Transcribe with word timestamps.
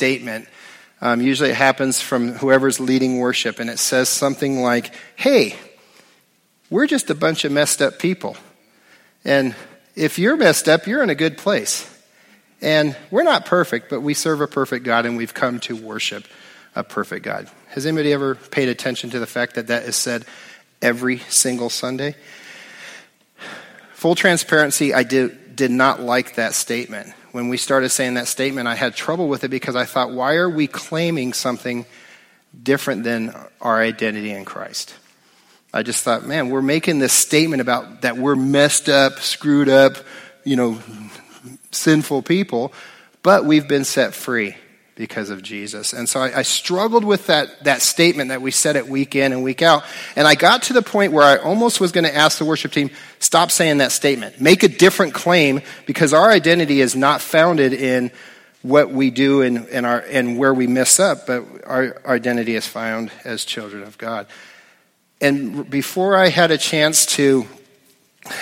statement. 0.00 0.48
Um, 1.02 1.20
usually 1.20 1.50
it 1.50 1.56
happens 1.56 2.00
from 2.00 2.32
whoever's 2.32 2.80
leading 2.80 3.18
worship, 3.18 3.60
and 3.60 3.68
it 3.68 3.78
says 3.78 4.08
something 4.08 4.62
like, 4.62 4.94
Hey, 5.14 5.56
we're 6.70 6.86
just 6.86 7.10
a 7.10 7.14
bunch 7.14 7.44
of 7.44 7.52
messed 7.52 7.82
up 7.82 7.98
people. 7.98 8.34
And 9.26 9.54
if 9.94 10.18
you're 10.18 10.38
messed 10.38 10.70
up, 10.70 10.86
you're 10.86 11.02
in 11.02 11.10
a 11.10 11.14
good 11.14 11.36
place. 11.36 11.86
And 12.62 12.96
we're 13.10 13.24
not 13.24 13.44
perfect, 13.44 13.90
but 13.90 14.00
we 14.00 14.14
serve 14.14 14.40
a 14.40 14.46
perfect 14.46 14.86
God, 14.86 15.04
and 15.04 15.18
we've 15.18 15.34
come 15.34 15.60
to 15.60 15.76
worship 15.76 16.24
a 16.74 16.82
perfect 16.82 17.22
God. 17.22 17.50
Has 17.68 17.84
anybody 17.84 18.14
ever 18.14 18.36
paid 18.36 18.70
attention 18.70 19.10
to 19.10 19.18
the 19.18 19.26
fact 19.26 19.56
that 19.56 19.66
that 19.66 19.82
is 19.82 19.96
said 19.96 20.24
every 20.80 21.18
single 21.28 21.68
Sunday? 21.68 22.14
Full 23.92 24.14
transparency, 24.14 24.94
I 24.94 25.02
did, 25.02 25.56
did 25.56 25.70
not 25.70 26.00
like 26.00 26.36
that 26.36 26.54
statement. 26.54 27.12
When 27.32 27.48
we 27.48 27.56
started 27.56 27.90
saying 27.90 28.14
that 28.14 28.28
statement, 28.28 28.66
I 28.66 28.74
had 28.74 28.94
trouble 28.94 29.28
with 29.28 29.44
it 29.44 29.48
because 29.48 29.76
I 29.76 29.84
thought, 29.84 30.10
why 30.10 30.34
are 30.34 30.50
we 30.50 30.66
claiming 30.66 31.32
something 31.32 31.86
different 32.60 33.04
than 33.04 33.34
our 33.60 33.80
identity 33.80 34.30
in 34.30 34.44
Christ? 34.44 34.94
I 35.72 35.82
just 35.82 36.02
thought, 36.02 36.26
man, 36.26 36.50
we're 36.50 36.62
making 36.62 36.98
this 36.98 37.12
statement 37.12 37.60
about 37.60 38.02
that 38.02 38.16
we're 38.16 38.34
messed 38.34 38.88
up, 38.88 39.20
screwed 39.20 39.68
up, 39.68 39.92
you 40.44 40.56
know, 40.56 40.80
sinful 41.70 42.22
people, 42.22 42.72
but 43.22 43.44
we've 43.44 43.68
been 43.68 43.84
set 43.84 44.14
free 44.14 44.56
because 45.00 45.30
of 45.30 45.42
Jesus. 45.42 45.94
And 45.94 46.06
so 46.06 46.20
I, 46.20 46.40
I, 46.40 46.42
struggled 46.42 47.06
with 47.06 47.28
that, 47.28 47.64
that 47.64 47.80
statement 47.80 48.28
that 48.28 48.42
we 48.42 48.50
said 48.50 48.76
it 48.76 48.86
week 48.86 49.16
in 49.16 49.32
and 49.32 49.42
week 49.42 49.62
out. 49.62 49.82
And 50.14 50.28
I 50.28 50.34
got 50.34 50.64
to 50.64 50.74
the 50.74 50.82
point 50.82 51.14
where 51.14 51.24
I 51.24 51.38
almost 51.38 51.80
was 51.80 51.90
going 51.90 52.04
to 52.04 52.14
ask 52.14 52.36
the 52.36 52.44
worship 52.44 52.70
team, 52.70 52.90
stop 53.18 53.50
saying 53.50 53.78
that 53.78 53.92
statement. 53.92 54.42
Make 54.42 54.62
a 54.62 54.68
different 54.68 55.14
claim 55.14 55.62
because 55.86 56.12
our 56.12 56.30
identity 56.30 56.82
is 56.82 56.94
not 56.94 57.22
founded 57.22 57.72
in 57.72 58.10
what 58.60 58.90
we 58.90 59.10
do 59.10 59.40
and, 59.40 59.66
and, 59.68 59.86
our, 59.86 60.00
and 60.00 60.36
where 60.36 60.52
we 60.52 60.66
mess 60.66 61.00
up, 61.00 61.26
but 61.26 61.44
our, 61.64 61.98
our 62.04 62.16
identity 62.16 62.54
is 62.54 62.66
found 62.66 63.10
as 63.24 63.46
children 63.46 63.82
of 63.82 63.96
God. 63.96 64.26
And 65.22 65.70
before 65.70 66.14
I 66.14 66.28
had 66.28 66.50
a 66.50 66.58
chance 66.58 67.06
to 67.16 67.46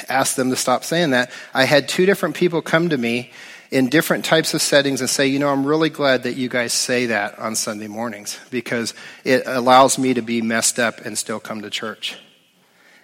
ask 0.08 0.34
them 0.34 0.50
to 0.50 0.56
stop 0.56 0.82
saying 0.82 1.10
that, 1.10 1.30
I 1.54 1.66
had 1.66 1.88
two 1.88 2.04
different 2.04 2.34
people 2.34 2.62
come 2.62 2.88
to 2.88 2.98
me 2.98 3.30
in 3.70 3.88
different 3.88 4.24
types 4.24 4.54
of 4.54 4.62
settings 4.62 5.00
and 5.00 5.10
say, 5.10 5.26
you 5.26 5.38
know, 5.38 5.48
I'm 5.48 5.66
really 5.66 5.90
glad 5.90 6.22
that 6.22 6.34
you 6.36 6.48
guys 6.48 6.72
say 6.72 7.06
that 7.06 7.38
on 7.38 7.54
Sunday 7.54 7.86
mornings 7.86 8.38
because 8.50 8.94
it 9.24 9.42
allows 9.46 9.98
me 9.98 10.14
to 10.14 10.22
be 10.22 10.40
messed 10.40 10.78
up 10.78 11.04
and 11.04 11.18
still 11.18 11.40
come 11.40 11.62
to 11.62 11.70
church. 11.70 12.18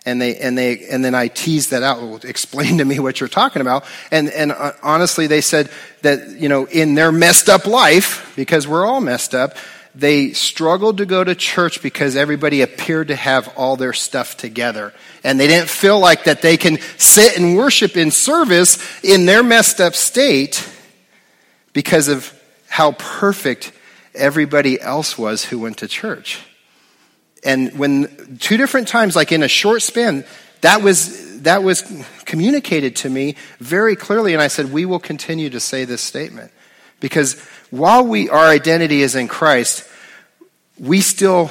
And 0.06 0.20
they 0.20 0.36
and 0.36 0.56
they 0.56 0.86
and 0.90 1.02
then 1.02 1.14
I 1.14 1.28
teased 1.28 1.70
that 1.70 1.82
out. 1.82 1.98
Well, 1.98 2.16
explain 2.24 2.78
to 2.78 2.84
me 2.84 2.98
what 2.98 3.20
you're 3.20 3.28
talking 3.28 3.62
about. 3.62 3.84
And 4.10 4.28
and 4.30 4.52
uh, 4.52 4.72
honestly, 4.82 5.26
they 5.26 5.40
said 5.40 5.70
that 6.02 6.30
you 6.30 6.48
know 6.48 6.66
in 6.66 6.94
their 6.94 7.10
messed 7.10 7.48
up 7.48 7.66
life 7.66 8.32
because 8.36 8.68
we're 8.68 8.86
all 8.86 9.00
messed 9.00 9.34
up, 9.34 9.56
they 9.94 10.32
struggled 10.32 10.98
to 10.98 11.06
go 11.06 11.22
to 11.22 11.34
church 11.34 11.80
because 11.80 12.16
everybody 12.16 12.62
appeared 12.62 13.08
to 13.08 13.16
have 13.16 13.52
all 13.56 13.76
their 13.76 13.92
stuff 13.92 14.36
together. 14.36 14.92
And 15.22 15.38
they 15.38 15.46
didn't 15.46 15.68
feel 15.68 16.00
like 16.00 16.24
that 16.24 16.42
they 16.42 16.56
can 16.56 16.78
sit 16.98 17.38
and 17.38 17.56
worship 17.56 17.96
in 17.96 18.10
service 18.10 18.78
in 19.04 19.24
their 19.26 19.42
messed 19.42 19.80
up 19.80 19.94
state 19.94 20.68
because 21.72 22.08
of 22.08 22.32
how 22.68 22.92
perfect 22.92 23.72
everybody 24.14 24.80
else 24.80 25.16
was 25.16 25.44
who 25.44 25.58
went 25.60 25.78
to 25.78 25.88
church. 25.88 26.40
And 27.44 27.78
when 27.78 28.38
two 28.40 28.56
different 28.56 28.88
times, 28.88 29.14
like 29.14 29.30
in 29.30 29.42
a 29.42 29.48
short 29.48 29.82
span, 29.82 30.24
that 30.62 30.82
was, 30.82 31.42
that 31.42 31.62
was 31.62 31.82
communicated 32.24 32.96
to 32.96 33.10
me 33.10 33.36
very 33.58 33.96
clearly. 33.96 34.32
And 34.32 34.42
I 34.42 34.48
said, 34.48 34.72
we 34.72 34.86
will 34.86 34.98
continue 34.98 35.50
to 35.50 35.60
say 35.60 35.84
this 35.84 36.00
statement. 36.00 36.50
Because 37.00 37.34
while 37.75 38.06
we, 38.06 38.28
our 38.28 38.47
identity 38.47 39.03
is 39.03 39.17
in 39.17 39.27
Christ, 39.27 39.89
we 40.78 41.00
still 41.00 41.50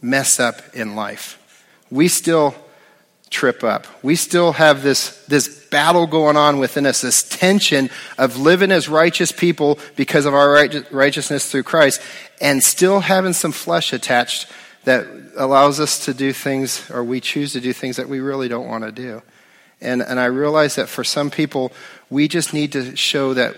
mess 0.00 0.38
up 0.38 0.62
in 0.72 0.94
life. 0.94 1.34
We 1.90 2.06
still 2.06 2.54
trip 3.28 3.64
up. 3.64 3.84
We 4.00 4.14
still 4.14 4.52
have 4.52 4.84
this, 4.84 5.24
this 5.26 5.66
battle 5.66 6.06
going 6.06 6.36
on 6.36 6.60
within 6.60 6.86
us, 6.86 7.00
this 7.00 7.28
tension 7.28 7.90
of 8.16 8.38
living 8.38 8.70
as 8.70 8.88
righteous 8.88 9.32
people 9.32 9.80
because 9.96 10.26
of 10.26 10.34
our 10.34 10.68
righteousness 10.92 11.50
through 11.50 11.64
Christ, 11.64 12.00
and 12.40 12.62
still 12.62 13.00
having 13.00 13.32
some 13.32 13.50
flesh 13.52 13.92
attached 13.92 14.46
that 14.84 15.06
allows 15.36 15.80
us 15.80 16.04
to 16.04 16.14
do 16.14 16.32
things, 16.32 16.88
or 16.88 17.02
we 17.02 17.20
choose 17.20 17.52
to 17.54 17.60
do 17.60 17.72
things 17.72 17.96
that 17.96 18.08
we 18.08 18.20
really 18.20 18.46
don't 18.46 18.68
want 18.68 18.84
to 18.84 18.92
do. 18.92 19.22
And, 19.80 20.02
and 20.02 20.20
I 20.20 20.26
realize 20.26 20.76
that 20.76 20.88
for 20.88 21.02
some 21.02 21.30
people, 21.30 21.72
we 22.10 22.28
just 22.28 22.54
need 22.54 22.70
to 22.72 22.94
show 22.94 23.34
that 23.34 23.56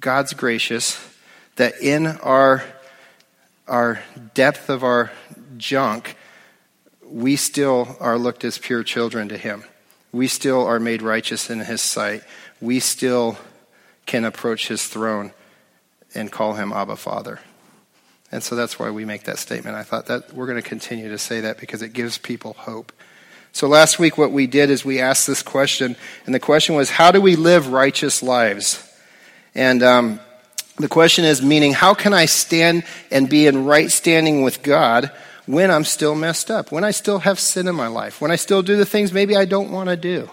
God's 0.00 0.32
gracious, 0.32 1.09
that 1.60 1.82
in 1.82 2.06
our, 2.06 2.64
our 3.68 4.00
depth 4.32 4.70
of 4.70 4.82
our 4.82 5.12
junk, 5.58 6.16
we 7.04 7.36
still 7.36 7.98
are 8.00 8.16
looked 8.16 8.46
as 8.46 8.56
pure 8.56 8.82
children 8.82 9.28
to 9.28 9.36
Him. 9.36 9.64
We 10.10 10.26
still 10.26 10.66
are 10.66 10.80
made 10.80 11.02
righteous 11.02 11.50
in 11.50 11.58
His 11.58 11.82
sight. 11.82 12.22
We 12.62 12.80
still 12.80 13.36
can 14.06 14.24
approach 14.24 14.68
His 14.68 14.88
throne 14.88 15.32
and 16.14 16.32
call 16.32 16.54
Him 16.54 16.72
Abba 16.72 16.96
Father. 16.96 17.40
And 18.32 18.42
so 18.42 18.56
that's 18.56 18.78
why 18.78 18.90
we 18.90 19.04
make 19.04 19.24
that 19.24 19.36
statement. 19.36 19.76
I 19.76 19.82
thought 19.82 20.06
that 20.06 20.32
we're 20.32 20.46
going 20.46 20.62
to 20.62 20.66
continue 20.66 21.10
to 21.10 21.18
say 21.18 21.42
that 21.42 21.60
because 21.60 21.82
it 21.82 21.92
gives 21.92 22.16
people 22.16 22.54
hope. 22.54 22.90
So 23.52 23.68
last 23.68 23.98
week, 23.98 24.16
what 24.16 24.32
we 24.32 24.46
did 24.46 24.70
is 24.70 24.82
we 24.82 24.98
asked 24.98 25.26
this 25.26 25.42
question, 25.42 25.94
and 26.24 26.34
the 26.34 26.40
question 26.40 26.74
was, 26.74 26.88
how 26.88 27.12
do 27.12 27.20
we 27.20 27.36
live 27.36 27.68
righteous 27.68 28.22
lives? 28.22 28.82
And 29.54 29.82
um, 29.82 30.20
the 30.76 30.88
question 30.88 31.24
is, 31.24 31.42
meaning, 31.42 31.72
how 31.72 31.94
can 31.94 32.12
I 32.14 32.26
stand 32.26 32.84
and 33.10 33.28
be 33.28 33.46
in 33.46 33.64
right 33.64 33.90
standing 33.90 34.42
with 34.42 34.62
God 34.62 35.10
when 35.46 35.70
I'm 35.70 35.84
still 35.84 36.14
messed 36.14 36.50
up, 36.50 36.70
when 36.72 36.84
I 36.84 36.90
still 36.90 37.18
have 37.20 37.38
sin 37.38 37.68
in 37.68 37.74
my 37.74 37.88
life, 37.88 38.20
when 38.20 38.30
I 38.30 38.36
still 38.36 38.62
do 38.62 38.76
the 38.76 38.86
things 38.86 39.12
maybe 39.12 39.36
I 39.36 39.44
don't 39.44 39.70
want 39.70 39.88
to 39.88 39.96
do? 39.96 40.30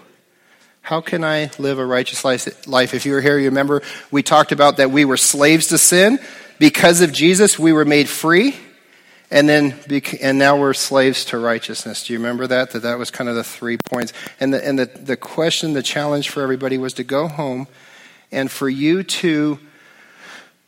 How 0.80 1.02
can 1.02 1.22
I 1.22 1.50
live 1.58 1.78
a 1.78 1.84
righteous 1.84 2.24
life? 2.24 2.94
If 2.94 3.04
you 3.04 3.12
were 3.12 3.20
here, 3.20 3.38
you 3.38 3.50
remember 3.50 3.82
we 4.10 4.22
talked 4.22 4.52
about 4.52 4.78
that 4.78 4.90
we 4.90 5.04
were 5.04 5.18
slaves 5.18 5.66
to 5.66 5.76
sin. 5.76 6.18
Because 6.58 7.02
of 7.02 7.12
Jesus, 7.12 7.58
we 7.58 7.72
were 7.72 7.84
made 7.84 8.08
free. 8.08 8.56
And 9.30 9.46
then, 9.46 9.78
and 10.22 10.38
now 10.38 10.58
we're 10.58 10.72
slaves 10.72 11.26
to 11.26 11.38
righteousness. 11.38 12.06
Do 12.06 12.14
you 12.14 12.18
remember 12.18 12.46
that? 12.46 12.70
That 12.70 12.80
that 12.84 12.98
was 12.98 13.10
kind 13.10 13.28
of 13.28 13.36
the 13.36 13.44
three 13.44 13.76
points. 13.76 14.14
And 14.40 14.54
the, 14.54 14.66
and 14.66 14.78
the, 14.78 14.86
the 14.86 15.16
question, 15.18 15.74
the 15.74 15.82
challenge 15.82 16.30
for 16.30 16.42
everybody 16.42 16.78
was 16.78 16.94
to 16.94 17.04
go 17.04 17.28
home 17.28 17.68
and 18.32 18.50
for 18.50 18.70
you 18.70 19.02
to 19.02 19.58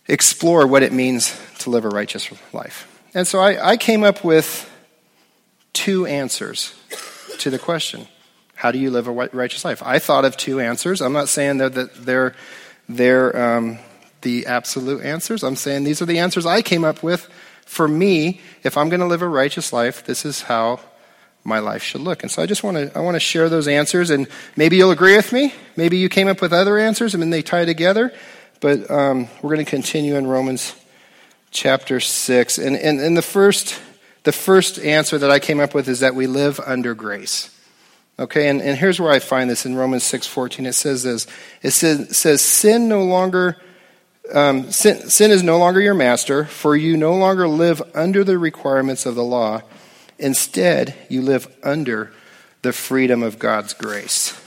explore 0.09 0.67
what 0.67 0.83
it 0.83 0.93
means 0.93 1.39
to 1.61 1.71
live 1.71 1.85
a 1.85 1.89
righteous 1.89 2.31
life. 2.53 2.87
And 3.15 3.27
so 3.27 3.41
I, 3.41 3.73
I 3.73 3.77
came 3.77 4.03
up 4.03 4.25
with 4.25 4.69
two 5.73 6.07
answers 6.07 6.75
to 7.39 7.51
the 7.51 7.59
question 7.59 8.07
how 8.55 8.71
do 8.71 8.79
you 8.79 8.91
live 8.91 9.07
a 9.07 9.11
righteous 9.11 9.65
life? 9.65 9.83
I 9.83 9.99
thought 9.99 10.27
of 10.27 10.37
two 10.37 10.61
answers. 10.61 11.01
I'm 11.01 11.15
not 11.15 11.31
saying 11.31 11.57
that, 11.59 11.95
they're, 12.05 12.35
they're 12.91 13.57
um, 13.57 13.79
the 14.21 14.45
absolute 14.45 15.03
answers. 15.03 15.43
I'm 15.43 15.57
saying 15.57 15.85
these 15.85 16.03
are 16.03 16.07
the 16.07 16.19
answers 16.19 16.45
I 16.45 16.61
came 16.61 16.85
up 16.85 17.03
with. 17.03 17.27
For 17.65 17.89
me, 17.89 18.43
if 18.63 18.77
I'm 18.77 18.91
going 18.91 19.01
to 19.01 19.07
live 19.07 19.23
a 19.23 19.29
righteous 19.29 19.73
life, 19.73 20.05
this 20.05 20.27
is 20.27 20.43
how 20.43 20.81
my 21.43 21.59
life 21.59 21.83
should 21.83 22.03
look. 22.03 22.23
And 22.23 22.31
so 22.31 22.43
I 22.43 22.47
just 22.47 22.63
want 22.63 22.77
to 22.77 22.93
I 22.95 23.01
want 23.01 23.15
to 23.15 23.21
share 23.21 23.49
those 23.49 23.67
answers, 23.67 24.11
and 24.11 24.29
maybe 24.57 24.77
you'll 24.77 24.91
agree 24.91 25.17
with 25.17 25.33
me. 25.33 25.55
Maybe 25.77 25.97
you 25.97 26.09
came 26.09 26.29
up 26.29 26.43
with 26.43 26.53
other 26.53 26.79
answers, 26.79 27.15
and 27.15 27.23
then 27.23 27.31
they 27.31 27.43
tie 27.43 27.65
together. 27.65 28.13
But 28.61 28.91
um, 28.91 29.29
we're 29.43 29.55
going 29.55 29.65
to 29.65 29.71
continue 29.71 30.17
in 30.17 30.27
Romans 30.27 30.75
chapter 31.51 31.99
six, 32.01 32.59
and, 32.59 32.77
and 32.77 33.01
and 33.01 33.17
the 33.17 33.23
first 33.23 33.81
the 34.23 34.33
first 34.33 34.79
answer 34.79 35.19
that 35.19 35.31
I 35.31 35.39
came 35.39 35.61
up 35.61 35.75
with 35.75 35.89
is 35.89 36.01
that 36.01 36.15
we 36.15 36.27
live 36.27 36.61
under 36.61 36.95
grace. 36.95 37.57
Okay, 38.19 38.49
and, 38.49 38.61
and 38.61 38.79
here's 38.79 39.01
where 39.01 39.11
I 39.11 39.19
find 39.19 39.49
this 39.49 39.65
in 39.65 39.75
Romans 39.77 40.05
six 40.05 40.27
fourteen. 40.27 40.67
It 40.67 40.75
says 40.75 41.03
this. 41.03 41.27
It 41.63 41.71
says, 41.71 42.17
says 42.17 42.43
sin 42.43 42.89
no 42.89 43.03
longer. 43.03 43.57
Um, 44.33 44.71
sin, 44.71 45.11
sin 45.11 45.33
is 45.33 45.43
no 45.43 45.59
longer 45.59 45.81
your 45.81 45.95
master, 45.95 46.45
for 46.45 46.77
you 46.77 46.97
no 46.97 47.17
longer 47.17 47.49
live 47.49 47.83
under 47.95 48.23
the 48.23 48.39
requirements 48.39 49.05
of 49.05 49.17
the 49.17 49.25
law 49.25 49.63
Instead, 50.21 50.95
you 51.09 51.23
live 51.23 51.49
under 51.63 52.13
the 52.63 52.73
freedom 52.73 53.23
of 53.23 53.39
God's 53.39 53.73
grace. 53.73 54.39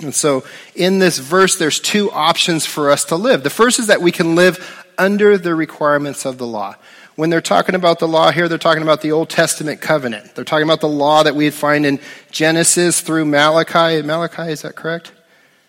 And 0.00 0.14
so, 0.14 0.44
in 0.74 1.00
this 1.00 1.18
verse, 1.18 1.56
there's 1.56 1.80
two 1.80 2.10
options 2.12 2.64
for 2.64 2.90
us 2.90 3.04
to 3.06 3.16
live. 3.16 3.42
The 3.42 3.50
first 3.50 3.80
is 3.80 3.88
that 3.88 4.00
we 4.00 4.12
can 4.12 4.36
live 4.36 4.86
under 4.96 5.36
the 5.36 5.54
requirements 5.54 6.24
of 6.24 6.38
the 6.38 6.46
law. 6.46 6.76
When 7.16 7.30
they're 7.30 7.40
talking 7.40 7.74
about 7.74 7.98
the 7.98 8.06
law 8.06 8.30
here, 8.30 8.48
they're 8.48 8.58
talking 8.58 8.84
about 8.84 9.02
the 9.02 9.10
Old 9.10 9.28
Testament 9.28 9.80
covenant. 9.80 10.36
They're 10.36 10.44
talking 10.44 10.62
about 10.62 10.80
the 10.80 10.88
law 10.88 11.24
that 11.24 11.34
we 11.34 11.50
find 11.50 11.84
in 11.84 11.98
Genesis 12.30 13.00
through 13.00 13.24
Malachi. 13.24 14.02
Malachi, 14.02 14.52
is 14.52 14.62
that 14.62 14.76
correct? 14.76 15.10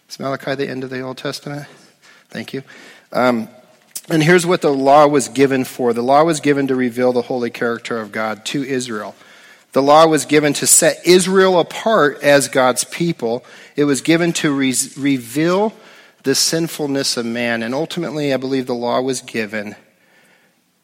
Is 0.08 0.20
Malachi 0.20 0.54
the 0.54 0.70
end 0.70 0.84
of 0.84 0.92
the 0.92 1.02
Old 1.02 1.18
Testament? 1.18 1.68
Thank 2.30 2.54
you. 2.54 2.62
Um, 3.12 3.50
and 4.10 4.22
here's 4.22 4.46
what 4.46 4.62
the 4.62 4.74
law 4.74 5.08
was 5.08 5.28
given 5.28 5.64
for 5.66 5.94
the 5.94 6.04
law 6.04 6.24
was 6.24 6.40
given 6.40 6.68
to 6.68 6.76
reveal 6.76 7.14
the 7.14 7.24
holy 7.24 7.50
character 7.50 8.00
of 8.00 8.12
God 8.12 8.46
to 8.46 8.64
Israel. 8.64 9.16
The 9.72 9.82
law 9.84 10.08
was 10.08 10.26
given 10.26 10.54
to 10.54 10.68
set 10.68 11.06
Israel 11.06 11.60
apart 11.60 12.24
as 12.24 12.48
God's 12.48 12.84
people. 12.86 13.46
It 13.76 13.84
was 13.84 14.02
given 14.02 14.34
to 14.34 14.52
re- 14.52 14.74
reveal 14.98 15.74
the 16.24 16.36
sinfulness 16.36 17.18
of 17.18 17.26
man. 17.26 17.62
And 17.62 17.76
ultimately, 17.76 18.34
I 18.34 18.38
believe 18.38 18.66
the 18.66 18.74
law 18.74 19.02
was 19.02 19.22
given 19.22 19.76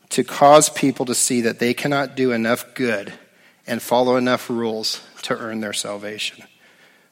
to 0.09 0.23
cause 0.23 0.69
people 0.69 1.05
to 1.07 1.15
see 1.15 1.41
that 1.41 1.59
they 1.59 1.73
cannot 1.73 2.15
do 2.15 2.31
enough 2.31 2.75
good 2.75 3.13
and 3.65 3.81
follow 3.81 4.17
enough 4.17 4.49
rules 4.49 5.01
to 5.23 5.35
earn 5.35 5.61
their 5.61 5.73
salvation. 5.73 6.45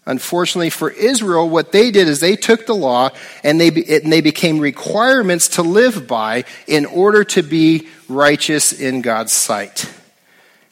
Unfortunately 0.06 0.70
for 0.70 0.92
Israel, 0.92 1.50
what 1.50 1.72
they 1.72 1.90
did 1.90 2.08
is 2.08 2.20
they 2.20 2.36
took 2.36 2.66
the 2.66 2.76
law 2.76 3.10
and 3.44 3.60
they, 3.60 3.70
and 3.70 4.12
they 4.12 4.22
became 4.22 4.60
requirements 4.60 5.48
to 5.50 5.62
live 5.62 6.08
by 6.08 6.44
in 6.68 6.86
order 6.86 7.24
to 7.24 7.42
be 7.42 7.88
righteous 8.10 8.74
in 8.74 9.02
God's 9.02 9.32
sight. 9.32 9.90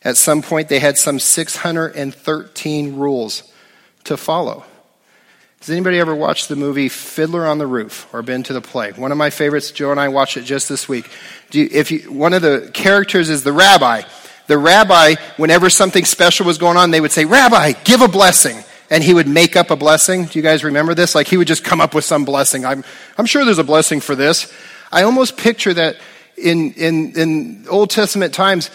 At 0.04 0.18
some 0.18 0.42
point, 0.42 0.68
they 0.68 0.80
had 0.80 0.98
some 0.98 1.20
613 1.20 2.96
rules 2.96 3.44
to 4.06 4.18
follow. 4.18 4.66
Has 5.60 5.70
anybody 5.70 6.00
ever 6.00 6.16
watched 6.16 6.50
the 6.50 6.56
movie 6.56 6.90
Fiddler 6.90 7.46
on 7.46 7.60
the 7.60 7.68
Roof 7.68 8.12
or 8.12 8.24
been 8.24 8.42
to 8.44 8.54
the 8.54 8.62
play? 8.62 8.94
One 8.94 9.12
of 9.12 9.20
my 9.20 9.30
favorites. 9.30 9.70
Joe 9.70 9.92
and 9.92 10.00
I 10.00 10.08
watched 10.08 10.38
it 10.38 10.42
just 10.42 10.68
this 10.68 10.90
week. 10.90 11.08
You, 11.52 11.70
if 11.72 11.92
you, 11.92 12.12
one 12.12 12.34
of 12.34 12.42
the 12.42 12.72
characters 12.74 13.30
is 13.30 13.44
the 13.44 13.54
rabbi. 13.54 14.02
The 14.48 14.58
rabbi, 14.58 15.16
whenever 15.38 15.70
something 15.70 16.04
special 16.04 16.48
was 16.48 16.58
going 16.58 16.78
on, 16.78 16.90
they 16.90 17.00
would 17.00 17.12
say, 17.12 17.26
"Rabbi, 17.26 17.74
give 17.84 18.02
a 18.02 18.08
blessing," 18.08 18.58
and 18.90 19.04
he 19.04 19.14
would 19.14 19.28
make 19.28 19.56
up 19.56 19.70
a 19.70 19.76
blessing. 19.76 20.26
Do 20.26 20.40
you 20.40 20.42
guys 20.42 20.64
remember 20.64 20.96
this? 20.96 21.14
Like 21.14 21.28
he 21.28 21.38
would 21.38 21.48
just 21.48 21.64
come 21.64 21.80
up 21.80 21.94
with 21.94 22.06
some 22.06 22.26
blessing. 22.26 22.66
I'm, 22.66 22.84
I'm 23.20 23.28
sure 23.28 23.46
there's 23.46 23.60
a 23.60 23.64
blessing 23.64 24.00
for 24.00 24.16
this. 24.16 24.52
I 24.92 25.04
almost 25.04 25.38
picture 25.38 25.76
that 25.76 25.98
in 26.38 26.74
in 26.74 27.12
in 27.16 27.66
Old 27.70 27.92
Testament 27.92 28.34
times 28.34 28.72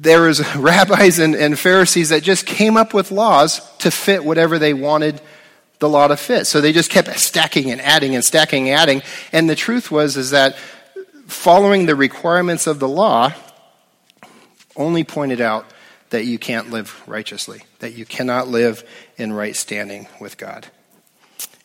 there 0.00 0.22
was 0.22 0.40
rabbis 0.56 1.18
and, 1.18 1.34
and 1.34 1.58
Pharisees 1.58 2.08
that 2.08 2.22
just 2.22 2.46
came 2.46 2.76
up 2.76 2.94
with 2.94 3.10
laws 3.10 3.60
to 3.78 3.90
fit 3.90 4.24
whatever 4.24 4.58
they 4.58 4.72
wanted 4.72 5.20
the 5.78 5.88
law 5.88 6.08
to 6.08 6.16
fit. 6.16 6.46
So 6.46 6.60
they 6.60 6.72
just 6.72 6.90
kept 6.90 7.18
stacking 7.18 7.70
and 7.70 7.80
adding 7.80 8.14
and 8.14 8.24
stacking 8.24 8.68
and 8.68 8.78
adding. 8.78 9.02
And 9.32 9.48
the 9.48 9.56
truth 9.56 9.90
was 9.90 10.16
is 10.16 10.30
that 10.30 10.56
following 11.26 11.86
the 11.86 11.94
requirements 11.94 12.66
of 12.66 12.80
the 12.80 12.88
law 12.88 13.32
only 14.76 15.04
pointed 15.04 15.40
out 15.40 15.66
that 16.10 16.24
you 16.24 16.38
can't 16.38 16.70
live 16.70 17.02
righteously, 17.06 17.62
that 17.78 17.94
you 17.94 18.04
cannot 18.04 18.48
live 18.48 18.84
in 19.16 19.32
right 19.32 19.54
standing 19.54 20.08
with 20.20 20.36
God. 20.36 20.66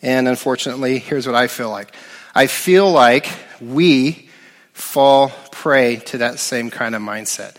And 0.02 0.28
unfortunately, 0.28 1.00
here's 1.00 1.26
what 1.26 1.36
I 1.36 1.48
feel 1.48 1.70
like. 1.70 1.94
I 2.34 2.48
feel 2.48 2.92
like 2.92 3.28
we 3.60 4.30
fall 4.74 5.30
prey 5.52 5.98
to 5.98 6.20
that 6.20 6.40
same 6.40 6.70
kind 6.70 6.96
of 6.96 7.02
mindset. 7.02 7.58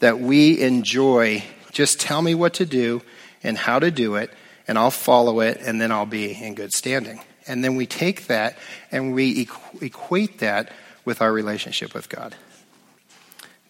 That 0.00 0.20
we 0.20 0.60
enjoy 0.60 1.44
just 1.72 2.00
tell 2.00 2.20
me 2.20 2.34
what 2.34 2.54
to 2.54 2.66
do 2.66 3.02
and 3.42 3.56
how 3.56 3.78
to 3.78 3.90
do 3.90 4.16
it, 4.16 4.30
and 4.66 4.78
I'll 4.78 4.90
follow 4.90 5.40
it, 5.40 5.60
and 5.60 5.80
then 5.80 5.92
I'll 5.92 6.06
be 6.06 6.32
in 6.32 6.54
good 6.54 6.72
standing. 6.72 7.20
And 7.46 7.64
then 7.64 7.76
we 7.76 7.86
take 7.86 8.26
that 8.26 8.58
and 8.92 9.14
we 9.14 9.48
equate 9.80 10.38
that 10.40 10.70
with 11.04 11.22
our 11.22 11.32
relationship 11.32 11.94
with 11.94 12.08
God. 12.08 12.34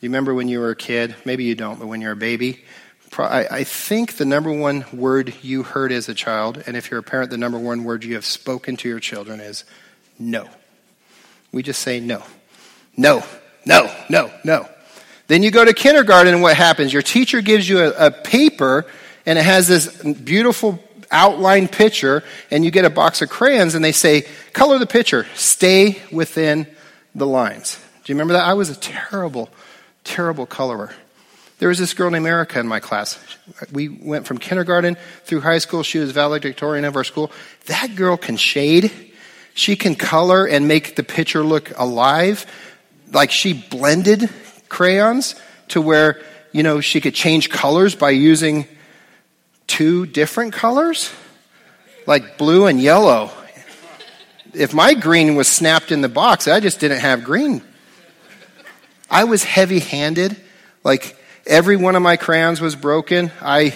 You 0.01 0.09
remember 0.09 0.35
when 0.35 0.49
you 0.49 0.61
were 0.61 0.71
a 0.71 0.77
kid? 0.77 1.15
Maybe 1.25 1.45
you 1.45 1.55
don't, 1.55 1.79
but 1.79 1.87
when 1.87 2.01
you're 2.01 2.13
a 2.13 2.17
baby, 2.17 2.65
I 3.19 3.65
think 3.65 4.17
the 4.17 4.25
number 4.25 4.53
one 4.53 4.85
word 4.93 5.35
you 5.43 5.63
heard 5.63 5.93
as 5.93 6.09
a 6.09 6.15
child, 6.15 6.63
and 6.67 6.77
if 6.77 6.91
you're 6.91 7.01
a 7.01 7.03
parent, 7.03 7.31
the 7.31 7.39
number 7.39 7.59
one 7.59 7.85
word 7.85 8.05
you 8.05 8.15
have 8.15 8.25
spoken 8.25 8.77
to 8.79 8.89
your 8.89 9.01
children 9.01 9.41
is 9.41 9.65
no. 10.19 10.49
We 11.53 11.63
just 11.63 11.83
say 11.83 12.01
no. 12.01 12.23
No, 12.97 13.25
no, 13.67 13.93
no, 14.09 14.31
no. 14.45 14.69
Then 15.31 15.45
you 15.45 15.53
go 15.53 15.65
to 15.65 15.73
kindergarten, 15.73 16.35
and 16.35 16.43
what 16.43 16.57
happens? 16.57 16.93
Your 16.93 17.03
teacher 17.03 17.41
gives 17.41 17.69
you 17.69 17.79
a, 17.79 18.07
a 18.07 18.11
paper, 18.11 18.85
and 19.25 19.39
it 19.39 19.45
has 19.45 19.69
this 19.69 20.03
beautiful 20.03 20.83
outline 21.09 21.69
picture 21.69 22.25
and 22.51 22.65
you 22.65 22.73
get 22.73 22.85
a 22.85 22.91
box 22.91 23.23
of 23.23 23.31
crayons 23.31 23.77
and 23.77 23.85
they 23.85 23.93
say, 23.93 24.27
color 24.53 24.81
the 24.81 24.87
picture, 24.87 25.29
stay 25.37 26.03
within 26.11 26.67
the 27.15 27.29
lines. 27.29 27.79
Do 28.03 28.13
you 28.13 28.17
remember 28.17 28.33
that? 28.33 28.45
I 28.45 28.55
was 28.55 28.71
a 28.71 28.75
terrible, 28.75 29.51
terrible 30.03 30.47
colorer. 30.47 30.93
There 31.61 31.69
was 31.69 31.79
this 31.79 31.95
girl 31.95 32.11
named 32.11 32.27
Erica 32.27 32.59
in 32.59 32.67
my 32.67 32.81
class. 32.81 33.17
We 33.71 33.89
went 33.89 34.27
from 34.27 34.39
kindergarten 34.39 34.97
through 35.27 35.43
high 35.43 35.59
school. 35.59 35.85
She 35.85 35.99
was 35.99 36.11
valedictorian 36.11 36.85
of 36.85 36.97
our 36.97 37.05
school. 37.05 37.31
That 37.67 37.95
girl 37.95 38.17
can 38.17 38.37
shade. 38.37 38.91
She 39.55 39.77
can 39.77 39.95
color 39.95 40.45
and 40.45 40.67
make 40.67 40.97
the 40.97 41.05
picture 41.05 41.45
look 41.45 41.71
alive. 41.79 42.47
Like 43.13 43.31
she 43.31 43.53
blended 43.53 44.29
crayons 44.71 45.35
to 45.69 45.83
where, 45.83 46.23
you 46.53 46.63
know, 46.63 46.81
she 46.81 47.03
could 47.03 47.15
change 47.15 47.51
colors 47.51 47.95
by 47.95 48.11
using 48.11 48.67
two 49.67 50.07
different 50.07 50.55
colors, 50.55 51.13
like 52.07 52.39
blue 52.39 52.67
and 52.67 52.81
yellow. 52.81 53.31
If 54.55 54.73
my 54.73 54.95
green 54.95 55.37
was 55.37 55.47
snapped 55.47 55.93
in 55.93 56.01
the 56.01 56.09
box, 56.09 56.49
I 56.49 56.61
just 56.61 56.81
didn't 56.81 57.01
have 57.01 57.23
green. 57.23 57.63
I 59.11 59.25
was 59.25 59.45
heavy 59.45 59.81
handed. 59.81 60.37
Like 60.83 61.17
every 61.47 61.77
one 61.77 61.95
of 61.95 62.03
my 62.03 62.17
crayons 62.17 62.61
was 62.61 62.75
broken. 62.75 63.31
I, 63.41 63.75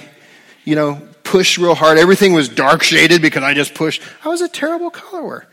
you 0.64 0.74
know, 0.74 1.06
pushed 1.22 1.58
real 1.58 1.74
hard. 1.74 1.98
Everything 1.98 2.32
was 2.32 2.48
dark 2.48 2.82
shaded 2.82 3.20
because 3.20 3.42
I 3.42 3.54
just 3.54 3.74
pushed. 3.74 4.02
I 4.24 4.28
was 4.28 4.40
a 4.40 4.48
terrible 4.48 4.90
colorer. 4.90 5.46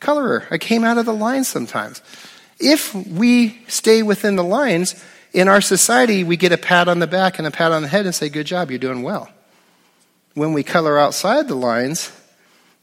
Colorer. 0.00 0.46
I 0.50 0.58
came 0.58 0.84
out 0.84 0.98
of 0.98 1.06
the 1.06 1.14
line 1.14 1.44
sometimes. 1.44 2.02
If 2.58 2.94
we 2.94 3.60
stay 3.68 4.02
within 4.02 4.36
the 4.36 4.44
lines, 4.44 5.02
in 5.32 5.46
our 5.46 5.60
society, 5.60 6.24
we 6.24 6.36
get 6.36 6.52
a 6.52 6.58
pat 6.58 6.88
on 6.88 6.98
the 6.98 7.06
back 7.06 7.38
and 7.38 7.46
a 7.46 7.50
pat 7.50 7.70
on 7.70 7.82
the 7.82 7.88
head 7.88 8.06
and 8.06 8.14
say, 8.14 8.28
Good 8.28 8.46
job, 8.46 8.70
you're 8.70 8.78
doing 8.78 9.02
well 9.02 9.28
when 10.38 10.52
we 10.52 10.62
color 10.62 10.98
outside 10.98 11.48
the 11.48 11.54
lines, 11.54 12.12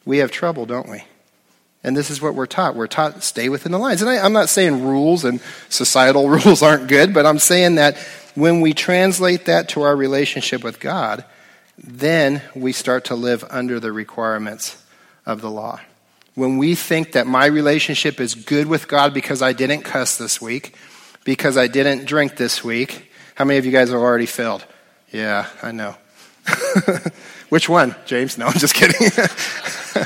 we 0.04 0.18
have 0.20 0.30
trouble, 0.30 0.66
don't 0.66 0.90
we? 0.90 1.04
And 1.84 1.96
this 1.96 2.10
is 2.12 2.22
what 2.22 2.36
we're 2.36 2.48
taught. 2.48 2.76
We're 2.76 2.88
taught 2.88 3.24
stay 3.24 3.48
within 3.48 3.72
the 3.72 3.80
lines. 3.80 4.02
And 4.02 4.10
I, 4.10 4.26
am 4.26 4.34
not 4.34 4.50
saying 4.50 4.84
rules 4.84 5.24
and 5.24 5.40
societal 5.70 6.30
rules 6.46 6.62
aren't 6.62 6.88
good, 6.88 7.14
but 7.14 7.26
I'm 7.26 7.40
saying 7.40 7.76
that 7.76 7.98
when 8.36 8.60
we 8.62 8.74
translate 8.74 9.46
that 9.46 9.70
to 9.70 9.84
our 9.84 9.96
relationship 9.96 10.64
with 10.64 10.80
God, 10.80 11.24
then 11.78 12.42
we 12.56 12.72
start 12.72 13.06
to 13.06 13.16
live 13.16 13.46
under 13.50 13.80
the 13.80 13.92
requirements 13.92 14.82
of 15.26 15.42
the 15.42 15.50
law. 15.50 15.80
When 16.36 16.58
we 16.58 16.76
think 16.76 17.14
that 17.14 17.28
my 17.28 17.46
relationship 17.46 18.20
is 18.20 18.36
good 18.36 18.68
with 18.68 18.88
God 18.88 19.14
because 19.14 19.42
I 19.42 19.54
didn't 19.54 19.84
cuss 19.84 20.18
this 20.18 20.42
week, 20.42 20.76
because 21.24 21.58
I 21.58 21.68
didn't 21.68 22.06
drink 22.06 22.36
this 22.36 22.64
week, 22.64 23.12
how 23.36 23.46
many 23.46 23.58
of 23.58 23.66
you 23.66 23.72
guys 23.72 23.90
have 23.90 24.00
already 24.00 24.26
failed? 24.26 24.66
Yeah, 25.12 25.48
I 25.64 25.72
know. 25.72 25.96
Which 27.50 27.70
one, 27.70 27.96
James? 28.06 28.38
No, 28.38 28.48
I'm 28.48 28.54
just 28.54 28.74
kidding. 28.74 29.10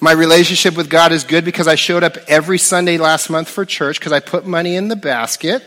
My 0.00 0.12
relationship 0.12 0.74
with 0.76 0.88
God 0.88 1.12
is 1.12 1.24
good 1.24 1.44
because 1.44 1.68
I 1.68 1.74
showed 1.74 2.02
up 2.02 2.16
every 2.26 2.56
Sunday 2.56 2.96
last 2.96 3.28
month 3.28 3.50
for 3.50 3.66
church 3.66 3.98
because 3.98 4.12
I 4.12 4.20
put 4.20 4.46
money 4.46 4.74
in 4.74 4.88
the 4.88 4.96
basket, 4.96 5.62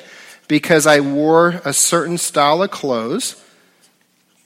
because 0.48 0.88
I 0.88 1.02
wore 1.02 1.62
a 1.64 1.74
certain 1.74 2.18
style 2.18 2.64
of 2.64 2.72
clothes. 2.72 3.43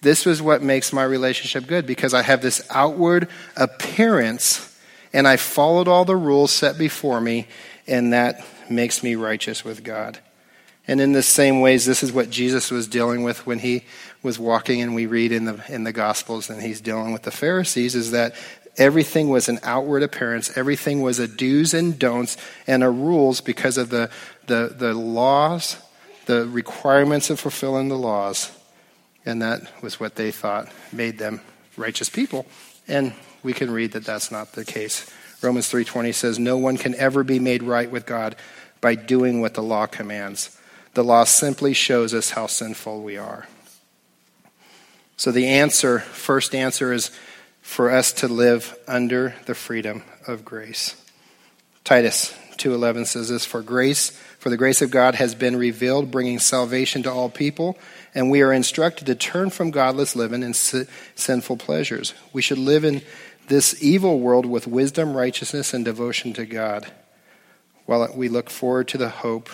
This 0.01 0.27
is 0.27 0.42
what 0.42 0.62
makes 0.62 0.94
my 0.94 1.04
relationship 1.04 1.68
good 1.68 1.86
because 1.86 2.13
I 2.13 2.22
have 2.22 2.42
this 2.42 2.62
outward 2.70 3.27
appearance 3.56 4.77
and 5.13 5.27
I 5.27 5.38
followed 5.38 5.88
all 5.88 6.06
the 6.06 6.16
rules 6.16 6.51
set 6.51 6.77
before 6.77 7.22
me, 7.22 7.48
and 7.88 8.13
that 8.13 8.46
makes 8.70 9.01
me 9.01 9.16
righteous 9.16 9.63
with 9.63 9.84
God. 9.84 10.20
And 10.88 11.01
in 11.01 11.12
the 11.12 11.24
same 11.24 11.62
ways, 11.62 11.86
this 11.86 12.04
is 12.04 12.12
what 12.12 12.30
Jesus 12.30 12.72
was 12.72 12.88
dealing 12.88 13.24
with 13.24 13.46
when 13.46 13.60
he 13.60 13.84
was 14.22 14.38
walking, 14.38 14.82
and 14.82 14.96
we 14.96 15.06
read 15.06 15.32
in 15.32 15.46
the, 15.46 15.62
in 15.70 15.84
the 15.84 15.92
Gospels, 15.92 16.50
and 16.50 16.62
he's 16.62 16.82
dealing 16.82 17.13
with 17.13 17.24
the 17.24 17.32
Pharisees, 17.32 17.96
is 17.96 18.12
that 18.12 18.36
everything 18.77 19.30
was 19.30 19.50
an 19.50 19.60
outward 19.63 20.04
appearance. 20.04 20.56
Everything 20.56 21.01
was 21.01 21.20
a 21.20 21.27
do's 21.27 21.74
and 21.74 21.98
don'ts 21.98 22.38
and 22.68 22.84
a 22.84 22.89
rules 22.89 23.42
because 23.42 23.77
of 23.77 23.89
the, 23.89 24.10
the, 24.46 24.74
the 24.77 24.94
laws, 24.94 25.77
the 26.25 26.46
requirements 26.46 27.30
of 27.30 27.39
fulfilling 27.39 27.89
the 27.89 27.98
laws. 27.98 28.51
And 29.27 29.41
that 29.41 29.84
was 29.84 30.00
what 30.00 30.15
they 30.15 30.31
thought 30.31 30.69
made 30.93 31.17
them 31.17 31.41
righteous 31.75 32.10
people. 32.10 32.46
And 32.88 33.13
we 33.43 33.51
can 33.51 33.69
read 33.69 33.91
that 33.91 34.05
that's 34.05 34.31
not 34.31 34.53
the 34.53 34.63
case. 34.63 35.05
Romans 35.41 35.69
3:20 35.69 36.13
says 36.13 36.39
no 36.39 36.57
one 36.57 36.77
can 36.77 36.96
ever 36.96 37.25
be 37.25 37.38
made 37.38 37.62
right 37.62 37.91
with 37.91 38.05
God 38.05 38.38
by 38.79 38.96
doing 38.96 39.41
what 39.41 39.53
the 39.53 39.62
law 39.62 39.86
commands. 39.86 40.57
The 40.93 41.03
law 41.03 41.25
simply 41.25 41.74
shows 41.74 42.13
us 42.13 42.31
how 42.31 42.48
sinful 42.48 43.03
we 43.03 43.17
are. 43.17 43.48
So 45.17 45.31
the 45.31 45.48
answer, 45.48 46.00
first 46.00 46.55
answer, 46.55 46.93
is 46.93 47.12
for 47.62 47.91
us 47.91 48.13
to 48.13 48.29
live 48.29 48.77
under 48.88 49.36
the 49.46 49.55
freedom 49.55 50.03
of 50.25 50.46
grace. 50.46 50.96
Titus 51.84 52.34
2:11 52.57 53.05
says 53.05 53.27
this 53.27 53.46
for 53.46 53.62
grace 53.62 54.13
for 54.39 54.50
the 54.50 54.58
grace 54.58 54.82
of 54.82 54.91
God 54.91 55.15
has 55.15 55.36
been 55.36 55.56
revealed 55.56 56.12
bringing 56.12 56.39
salvation 56.39 57.03
to 57.03 57.12
all 57.12 57.29
people 57.29 57.77
and 58.13 58.32
we 58.32 58.41
are 58.41 58.53
instructed 58.53 59.06
to 59.06 59.15
turn 59.15 59.50
from 59.50 59.72
godless 59.72 60.15
living 60.15 60.44
and 60.44 60.56
sinful 60.56 61.58
pleasures. 61.58 62.13
We 62.34 62.41
should 62.41 62.58
live 62.58 62.84
in 62.84 63.01
this 63.48 63.82
evil 63.82 64.20
world 64.20 64.46
with 64.46 64.67
wisdom, 64.67 65.15
righteousness 65.15 65.74
and 65.74 65.86
devotion 65.86 66.34
to 66.34 66.46
God 66.46 66.91
while 67.86 68.12
we 68.15 68.27
look 68.27 68.50
forward 68.50 68.88
to 68.89 68.98
the 68.98 69.10
hope 69.10 69.50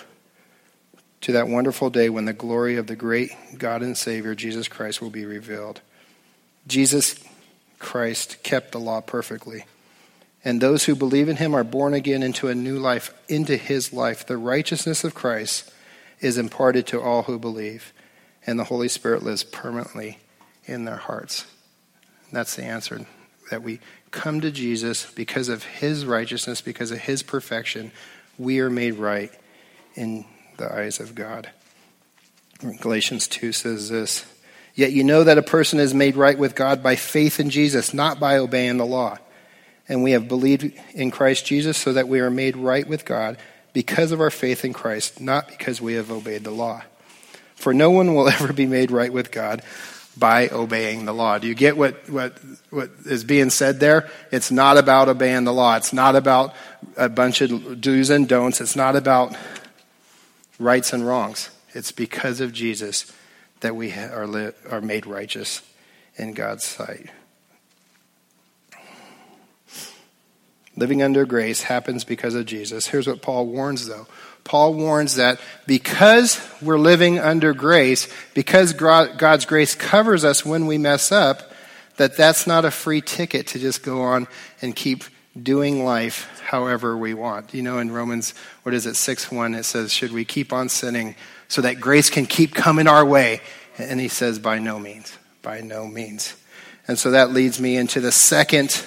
to 1.21 1.31
that 1.31 1.47
wonderful 1.47 1.89
day 1.89 2.09
when 2.09 2.25
the 2.25 2.33
glory 2.33 2.75
of 2.75 2.87
the 2.87 2.95
great 2.95 3.31
God 3.57 3.81
and 3.81 3.97
Savior, 3.97 4.35
Jesus 4.35 4.67
Christ, 4.67 5.01
will 5.01 5.09
be 5.09 5.25
revealed. 5.25 5.79
Jesus 6.67 7.15
Christ 7.79 8.43
kept 8.43 8.71
the 8.71 8.79
law 8.79 8.99
perfectly, 8.99 9.65
And 10.45 10.59
those 10.59 10.85
who 10.85 10.95
believe 10.95 11.29
in 11.29 11.37
him 11.37 11.55
are 11.55 11.63
born 11.63 11.93
again 11.93 12.21
into 12.21 12.49
a 12.49 12.55
new 12.55 12.77
life, 12.77 13.13
into 13.29 13.55
his 13.55 13.93
life. 13.93 14.25
The 14.25 14.37
righteousness 14.37 15.03
of 15.03 15.15
Christ 15.15 15.71
is 16.19 16.37
imparted 16.37 16.85
to 16.87 17.01
all 17.01 17.23
who 17.23 17.39
believe, 17.39 17.93
and 18.45 18.59
the 18.59 18.65
Holy 18.65 18.89
Spirit 18.89 19.23
lives 19.23 19.43
permanently 19.43 20.19
in 20.65 20.85
their 20.85 20.97
hearts. 20.97 21.45
That's 22.31 22.55
the 22.55 22.63
answer 22.63 23.05
that 23.51 23.61
we 23.61 23.79
come 24.11 24.41
to 24.41 24.51
Jesus 24.51 25.11
because 25.11 25.49
of 25.49 25.63
his 25.63 26.05
righteousness, 26.05 26.61
because 26.61 26.91
of 26.91 26.99
his 26.99 27.23
perfection. 27.23 27.91
We 28.37 28.59
are 28.59 28.69
made 28.69 28.95
right 28.95 29.31
in 29.95 30.25
the 30.57 30.73
eyes 30.73 30.99
of 30.99 31.15
God. 31.15 31.49
Galatians 32.79 33.27
2 33.27 33.51
says 33.51 33.89
this 33.89 34.25
Yet 34.75 34.91
you 34.91 35.03
know 35.03 35.23
that 35.23 35.37
a 35.37 35.43
person 35.43 35.79
is 35.79 35.93
made 35.93 36.15
right 36.15 36.37
with 36.37 36.55
God 36.55 36.81
by 36.81 36.95
faith 36.95 37.39
in 37.39 37.49
Jesus, 37.49 37.93
not 37.93 38.19
by 38.19 38.37
obeying 38.37 38.77
the 38.77 38.85
law. 38.85 39.19
And 39.93 40.01
we 40.01 40.13
have 40.13 40.27
believed 40.27 40.73
in 40.95 41.11
Christ 41.11 41.45
Jesus 41.45 41.77
so 41.77 41.93
that 41.93 42.07
we 42.07 42.19
are 42.19 42.31
made 42.31 42.57
right 42.57 42.87
with 42.87 43.05
God 43.05 43.37
because 43.73 44.11
of 44.11 44.19
our 44.19 44.31
faith 44.31 44.65
in 44.65 44.73
Christ, 44.73 45.21
not 45.21 45.47
because 45.47 45.79
we 45.79 45.93
have 45.93 46.09
obeyed 46.09 46.43
the 46.43 46.49
law. 46.49 46.81
For 47.53 47.75
no 47.75 47.91
one 47.91 48.15
will 48.15 48.27
ever 48.37 48.51
be 48.53 48.65
made 48.65 48.89
right 48.89 49.13
with 49.13 49.31
God 49.31 49.61
by 50.17 50.49
obeying 50.49 51.05
the 51.05 51.13
law. 51.13 51.37
Do 51.37 51.47
you 51.47 51.53
get 51.53 51.77
what, 51.77 52.09
what, 52.09 52.39
what 52.71 52.89
is 53.05 53.23
being 53.23 53.51
said 53.51 53.79
there? 53.79 54.09
It's 54.31 54.49
not 54.49 54.79
about 54.79 55.09
obeying 55.09 55.43
the 55.43 55.53
law. 55.53 55.75
It's 55.75 55.93
not 55.93 56.15
about 56.15 56.55
a 56.97 57.07
bunch 57.07 57.41
of 57.41 57.79
do's 57.79 58.09
and 58.09 58.27
don'ts. 58.27 58.61
It's 58.61 58.75
not 58.75 58.95
about 58.95 59.35
rights 60.57 60.91
and 60.91 61.05
wrongs. 61.05 61.51
It's 61.75 61.91
because 61.91 62.41
of 62.41 62.51
Jesus 62.51 63.13
that 63.59 63.75
we 63.75 63.93
are, 63.93 64.25
li- 64.25 64.53
are 64.71 64.81
made 64.81 65.05
righteous 65.05 65.61
in 66.17 66.33
God's 66.33 66.63
sight. 66.63 67.11
Living 70.75 71.03
under 71.03 71.25
grace 71.25 71.63
happens 71.63 72.03
because 72.03 72.33
of 72.33 72.45
Jesus. 72.45 72.87
Here's 72.87 73.07
what 73.07 73.21
Paul 73.21 73.45
warns, 73.47 73.87
though. 73.87 74.07
Paul 74.43 74.73
warns 74.73 75.15
that 75.15 75.39
because 75.65 76.41
we're 76.61 76.79
living 76.79 77.19
under 77.19 77.53
grace, 77.53 78.07
because 78.33 78.73
God's 78.73 79.45
grace 79.45 79.75
covers 79.75 80.25
us 80.25 80.45
when 80.45 80.65
we 80.65 80.77
mess 80.77 81.11
up, 81.11 81.51
that 81.97 82.17
that's 82.17 82.47
not 82.47 82.65
a 82.65 82.71
free 82.71 83.01
ticket 83.01 83.47
to 83.47 83.59
just 83.59 83.83
go 83.83 84.01
on 84.01 84.27
and 84.61 84.75
keep 84.75 85.03
doing 85.41 85.85
life 85.85 86.41
however 86.45 86.97
we 86.97 87.13
want. 87.13 87.53
You 87.53 87.61
know, 87.61 87.79
in 87.79 87.91
Romans, 87.91 88.33
what 88.63 88.73
is 88.73 88.85
it, 88.85 88.95
6 88.95 89.31
1, 89.31 89.55
it 89.55 89.63
says, 89.63 89.93
Should 89.93 90.11
we 90.11 90.25
keep 90.25 90.51
on 90.51 90.69
sinning 90.69 91.15
so 91.47 91.61
that 91.61 91.79
grace 91.79 92.09
can 92.09 92.25
keep 92.25 92.53
coming 92.53 92.87
our 92.87 93.05
way? 93.05 93.41
And 93.77 93.99
he 93.99 94.07
says, 94.07 94.39
By 94.39 94.59
no 94.59 94.79
means. 94.79 95.17
By 95.41 95.61
no 95.61 95.87
means. 95.87 96.35
And 96.87 96.99
so 96.99 97.11
that 97.11 97.31
leads 97.31 97.59
me 97.59 97.77
into 97.77 98.01
the 98.01 98.11
second 98.11 98.85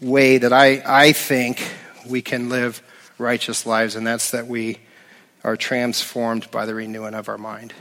way 0.00 0.38
that 0.38 0.52
I, 0.52 0.82
I 0.84 1.12
think 1.12 1.62
we 2.06 2.22
can 2.22 2.48
live 2.48 2.82
righteous 3.18 3.66
lives, 3.66 3.96
and 3.96 4.06
that's 4.06 4.30
that 4.30 4.46
we 4.46 4.78
are 5.44 5.56
transformed 5.56 6.50
by 6.50 6.66
the 6.66 6.74
renewing 6.74 7.14
of 7.14 7.28
our 7.28 7.38
mind. 7.38 7.74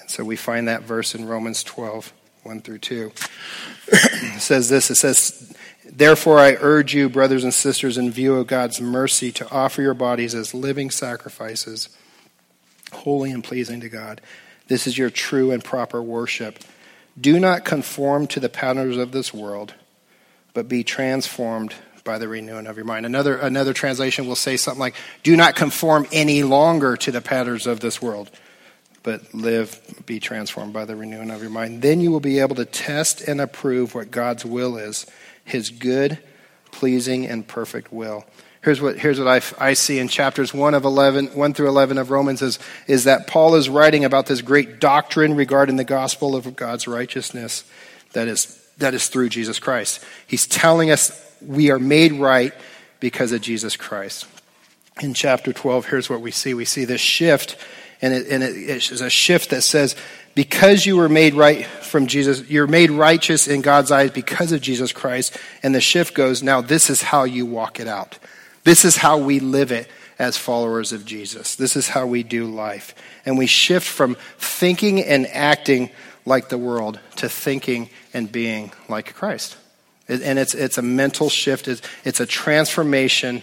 And 0.00 0.10
so 0.10 0.24
we 0.24 0.36
find 0.36 0.68
that 0.68 0.82
verse 0.82 1.14
in 1.14 1.26
Romans 1.26 1.62
12, 1.62 2.12
1 2.42 2.60
through 2.60 2.78
2. 2.78 3.12
it 3.88 4.40
says 4.40 4.68
this 4.68 4.90
it 4.90 4.96
says, 4.96 5.54
Therefore, 5.90 6.38
I 6.38 6.56
urge 6.60 6.94
you, 6.94 7.08
brothers 7.08 7.44
and 7.44 7.54
sisters, 7.54 7.96
in 7.96 8.10
view 8.10 8.36
of 8.36 8.46
God's 8.46 8.80
mercy, 8.80 9.32
to 9.32 9.50
offer 9.50 9.80
your 9.80 9.94
bodies 9.94 10.34
as 10.34 10.52
living 10.52 10.90
sacrifices, 10.90 11.88
holy 12.92 13.30
and 13.32 13.42
pleasing 13.42 13.80
to 13.80 13.88
God. 13.88 14.20
This 14.68 14.86
is 14.86 14.98
your 14.98 15.08
true 15.08 15.50
and 15.50 15.64
proper 15.64 16.02
worship. 16.02 16.58
Do 17.18 17.40
not 17.40 17.64
conform 17.64 18.26
to 18.28 18.40
the 18.40 18.50
patterns 18.50 18.98
of 18.98 19.12
this 19.12 19.32
world, 19.32 19.74
but 20.54 20.68
be 20.68 20.84
transformed 20.84 21.74
by 22.04 22.18
the 22.18 22.28
renewing 22.28 22.66
of 22.66 22.76
your 22.76 22.86
mind. 22.86 23.04
Another, 23.04 23.36
another 23.36 23.74
translation 23.74 24.26
will 24.26 24.36
say 24.36 24.56
something 24.56 24.80
like, 24.80 24.94
Do 25.22 25.36
not 25.36 25.54
conform 25.54 26.06
any 26.10 26.42
longer 26.42 26.96
to 26.96 27.10
the 27.10 27.20
patterns 27.20 27.66
of 27.66 27.80
this 27.80 28.00
world, 28.00 28.30
but 29.02 29.34
live, 29.34 29.80
be 30.06 30.18
transformed 30.18 30.72
by 30.72 30.84
the 30.84 30.96
renewing 30.96 31.30
of 31.30 31.42
your 31.42 31.50
mind. 31.50 31.82
Then 31.82 32.00
you 32.00 32.10
will 32.10 32.20
be 32.20 32.38
able 32.38 32.56
to 32.56 32.64
test 32.64 33.20
and 33.20 33.40
approve 33.40 33.94
what 33.94 34.10
God's 34.10 34.44
will 34.44 34.76
is 34.76 35.06
his 35.44 35.70
good, 35.70 36.18
pleasing, 36.70 37.26
and 37.26 37.46
perfect 37.46 37.92
will. 37.92 38.24
Here's 38.62 38.80
what, 38.80 38.98
here's 38.98 39.18
what 39.18 39.28
I, 39.28 39.70
I 39.70 39.72
see 39.74 39.98
in 39.98 40.08
chapters 40.08 40.52
1 40.52 40.74
of 40.74 40.84
11, 40.84 41.28
1 41.28 41.54
through 41.54 41.68
11 41.68 41.96
of 41.96 42.10
Romans 42.10 42.42
is, 42.42 42.58
is 42.86 43.04
that 43.04 43.26
Paul 43.26 43.54
is 43.54 43.68
writing 43.68 44.04
about 44.04 44.26
this 44.26 44.42
great 44.42 44.80
doctrine 44.80 45.34
regarding 45.34 45.76
the 45.76 45.84
gospel 45.84 46.34
of 46.34 46.56
God's 46.56 46.88
righteousness 46.88 47.64
that 48.12 48.28
is, 48.28 48.57
that 48.78 48.94
is 48.94 49.08
through 49.08 49.28
Jesus 49.28 49.58
Christ. 49.58 50.04
He's 50.26 50.46
telling 50.46 50.90
us 50.90 51.12
we 51.40 51.70
are 51.70 51.78
made 51.78 52.12
right 52.12 52.52
because 53.00 53.32
of 53.32 53.40
Jesus 53.40 53.76
Christ. 53.76 54.26
In 55.00 55.14
chapter 55.14 55.52
12, 55.52 55.86
here's 55.86 56.10
what 56.10 56.20
we 56.20 56.30
see. 56.30 56.54
We 56.54 56.64
see 56.64 56.84
this 56.84 57.00
shift, 57.00 57.56
and, 58.02 58.12
it, 58.12 58.26
and 58.28 58.42
it, 58.42 58.56
it's 58.56 58.90
a 58.90 59.10
shift 59.10 59.50
that 59.50 59.62
says, 59.62 59.94
because 60.34 60.86
you 60.86 60.96
were 60.96 61.08
made 61.08 61.34
right 61.34 61.66
from 61.66 62.06
Jesus, 62.06 62.48
you're 62.48 62.66
made 62.66 62.90
righteous 62.90 63.48
in 63.48 63.60
God's 63.60 63.90
eyes 63.90 64.10
because 64.10 64.52
of 64.52 64.60
Jesus 64.60 64.92
Christ. 64.92 65.36
And 65.62 65.74
the 65.74 65.80
shift 65.80 66.14
goes, 66.14 66.42
now 66.42 66.60
this 66.60 66.90
is 66.90 67.02
how 67.02 67.24
you 67.24 67.44
walk 67.44 67.80
it 67.80 67.88
out. 67.88 68.18
This 68.64 68.84
is 68.84 68.96
how 68.96 69.18
we 69.18 69.40
live 69.40 69.72
it 69.72 69.88
as 70.18 70.36
followers 70.36 70.92
of 70.92 71.04
Jesus. 71.04 71.56
This 71.56 71.76
is 71.76 71.88
how 71.88 72.06
we 72.06 72.22
do 72.22 72.44
life. 72.44 72.94
And 73.24 73.38
we 73.38 73.46
shift 73.46 73.86
from 73.86 74.16
thinking 74.38 75.02
and 75.02 75.26
acting 75.28 75.90
like 76.28 76.48
the 76.48 76.58
world 76.58 77.00
to 77.16 77.28
thinking 77.28 77.90
and 78.14 78.30
being 78.30 78.70
like 78.88 79.14
Christ. 79.14 79.56
And 80.08 80.38
it's, 80.38 80.54
it's 80.54 80.78
a 80.78 80.82
mental 80.82 81.28
shift, 81.28 81.68
it's, 81.68 81.82
it's 82.04 82.20
a 82.20 82.26
transformation 82.26 83.42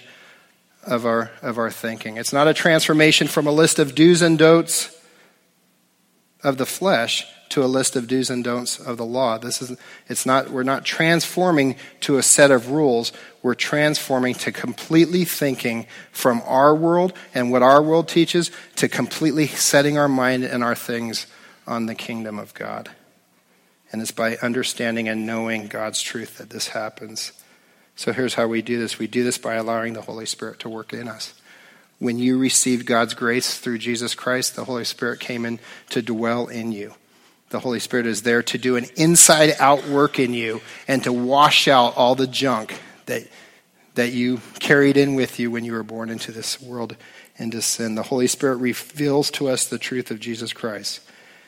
of 0.84 1.06
our, 1.06 1.32
of 1.42 1.58
our 1.58 1.70
thinking. 1.70 2.18
It's 2.18 2.34
not 2.34 2.48
a 2.48 2.54
transformation 2.54 3.28
from 3.28 3.48
a 3.48 3.52
list 3.52 3.80
of 3.80 3.96
do's 3.96 4.22
and 4.22 4.38
don'ts 4.38 4.96
of 6.44 6.58
the 6.58 6.66
flesh 6.66 7.26
to 7.50 7.64
a 7.64 7.66
list 7.66 7.96
of 7.96 8.08
do's 8.08 8.30
and 8.30 8.44
don'ts 8.44 8.80
of 8.80 8.98
the 8.98 9.06
law. 9.06 9.38
This 9.38 9.62
is 9.62 9.78
it's 10.08 10.26
not 10.26 10.50
we're 10.50 10.64
not 10.64 10.86
transforming 10.86 11.76
to 12.02 12.18
a 12.18 12.24
set 12.24 12.52
of 12.52 12.72
rules. 12.72 13.12
We're 13.42 13.56
transforming 13.56 14.34
to 14.36 14.52
completely 14.52 15.26
thinking 15.26 15.88
from 16.12 16.42
our 16.46 16.76
world 16.76 17.14
and 17.34 17.52
what 17.52 17.64
our 17.64 17.82
world 17.82 18.08
teaches 18.08 18.52
to 18.78 18.88
completely 18.88 19.48
setting 19.48 19.98
our 19.98 20.10
mind 20.10 20.44
and 20.44 20.64
our 20.64 20.76
things 20.76 21.28
on 21.68 21.86
the 21.86 21.96
kingdom 21.96 22.40
of 22.40 22.54
God. 22.54 22.90
And 23.92 24.02
it's 24.02 24.12
by 24.12 24.38
understanding 24.38 25.08
and 25.08 25.26
knowing 25.26 25.68
God's 25.68 26.02
truth 26.02 26.38
that 26.38 26.50
this 26.50 26.70
happens. 26.70 27.32
So 27.96 28.12
here's 28.12 28.34
how 28.34 28.48
we 28.48 28.62
do 28.62 28.78
this. 28.78 29.00
We 29.00 29.08
do 29.08 29.24
this 29.24 29.38
by 29.38 29.56
allowing 29.56 29.94
the 29.94 30.02
Holy 30.02 30.26
Spirit 30.26 30.60
to 30.62 30.70
work 30.70 30.92
in 30.94 31.08
us. 31.08 31.34
When 32.00 32.20
you 32.20 32.38
received 32.38 32.86
God's 32.86 33.14
grace 33.14 33.58
through 33.58 33.78
Jesus 33.78 34.16
Christ, 34.16 34.56
the 34.56 34.66
Holy 34.66 34.84
Spirit 34.84 35.20
came 35.20 35.46
in 35.46 35.60
to 35.92 36.02
dwell 36.02 36.48
in 36.48 36.72
you. 36.72 36.94
The 37.50 37.60
Holy 37.60 37.80
Spirit 37.80 38.06
is 38.06 38.24
there 38.24 38.44
to 38.44 38.58
do 38.58 38.76
an 38.76 38.86
inside 38.98 39.56
out 39.60 39.88
work 39.88 40.20
in 40.20 40.34
you 40.34 40.62
and 40.88 41.04
to 41.04 41.14
wash 41.14 41.68
out 41.68 41.96
all 41.96 42.16
the 42.16 42.28
junk 42.28 42.82
that, 43.06 43.26
that 43.94 44.12
you 44.12 44.42
carried 44.60 44.98
in 44.98 45.16
with 45.16 45.40
you 45.40 45.52
when 45.52 45.64
you 45.64 45.72
were 45.72 45.84
born 45.84 46.10
into 46.10 46.32
this 46.32 46.62
world 46.62 46.98
into 47.38 47.62
sin. 47.62 47.96
The 47.96 48.04
Holy 48.04 48.28
Spirit 48.28 48.58
reveals 48.58 49.30
to 49.32 49.48
us 49.48 49.68
the 49.68 49.78
truth 49.78 50.12
of 50.12 50.20
Jesus 50.20 50.54
Christ. 50.54 51.02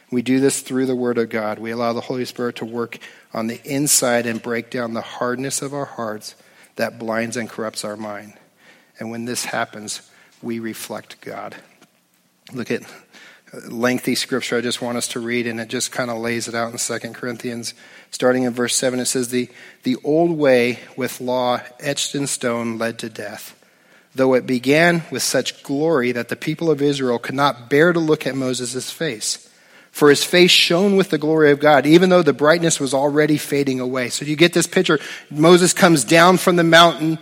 We 0.09 0.21
do 0.21 0.39
this 0.39 0.61
through 0.61 0.85
the 0.85 0.95
Word 0.95 1.17
of 1.17 1.29
God. 1.29 1.59
We 1.59 1.71
allow 1.71 1.93
the 1.93 2.01
Holy 2.01 2.25
Spirit 2.25 2.57
to 2.57 2.65
work 2.65 2.97
on 3.33 3.47
the 3.47 3.61
inside 3.65 4.25
and 4.25 4.41
break 4.41 4.69
down 4.69 4.93
the 4.93 5.01
hardness 5.01 5.61
of 5.61 5.73
our 5.73 5.85
hearts 5.85 6.35
that 6.77 6.97
blinds 6.97 7.35
and 7.35 7.49
corrupts 7.49 7.83
our 7.83 7.97
mind. 7.97 8.33
And 8.99 9.11
when 9.11 9.25
this 9.25 9.45
happens, 9.45 10.09
we 10.41 10.59
reflect 10.59 11.19
God. 11.21 11.55
Look 12.53 12.71
at 12.71 12.83
lengthy 13.67 14.15
scripture 14.15 14.57
I 14.57 14.61
just 14.61 14.81
want 14.81 14.97
us 14.97 15.09
to 15.09 15.19
read, 15.19 15.47
and 15.47 15.59
it 15.59 15.67
just 15.67 15.91
kind 15.91 16.09
of 16.09 16.17
lays 16.17 16.47
it 16.47 16.55
out 16.55 16.71
in 16.71 16.77
2 16.77 17.13
Corinthians. 17.13 17.73
Starting 18.11 18.43
in 18.43 18.53
verse 18.53 18.75
7, 18.75 18.99
it 18.99 19.05
says, 19.05 19.29
the, 19.29 19.49
the 19.83 19.97
old 20.03 20.31
way 20.31 20.79
with 20.95 21.19
law 21.19 21.61
etched 21.79 22.15
in 22.15 22.27
stone 22.27 22.77
led 22.77 22.99
to 22.99 23.09
death, 23.09 23.55
though 24.15 24.33
it 24.33 24.47
began 24.47 25.03
with 25.11 25.23
such 25.23 25.63
glory 25.63 26.11
that 26.13 26.29
the 26.29 26.35
people 26.35 26.71
of 26.71 26.81
Israel 26.81 27.19
could 27.19 27.35
not 27.35 27.69
bear 27.69 27.93
to 27.93 27.99
look 27.99 28.25
at 28.25 28.35
Moses' 28.35 28.91
face. 28.91 29.46
For 29.97 30.11
his 30.11 30.23
face 30.23 30.51
shone 30.51 30.95
with 30.95 31.09
the 31.09 31.17
glory 31.17 31.49
of 31.49 31.59
God, 31.59 31.87
even 31.87 32.11
though 32.11 32.21
the 32.21 32.31
brightness 32.31 32.79
was 32.79 32.93
already 32.93 33.39
fading 33.39 33.79
away. 33.79 34.09
So 34.09 34.25
you 34.25 34.35
get 34.35 34.53
this 34.53 34.67
picture. 34.67 34.99
Moses 35.31 35.73
comes 35.73 36.03
down 36.03 36.37
from 36.37 36.55
the 36.55 36.63
mountain 36.63 37.17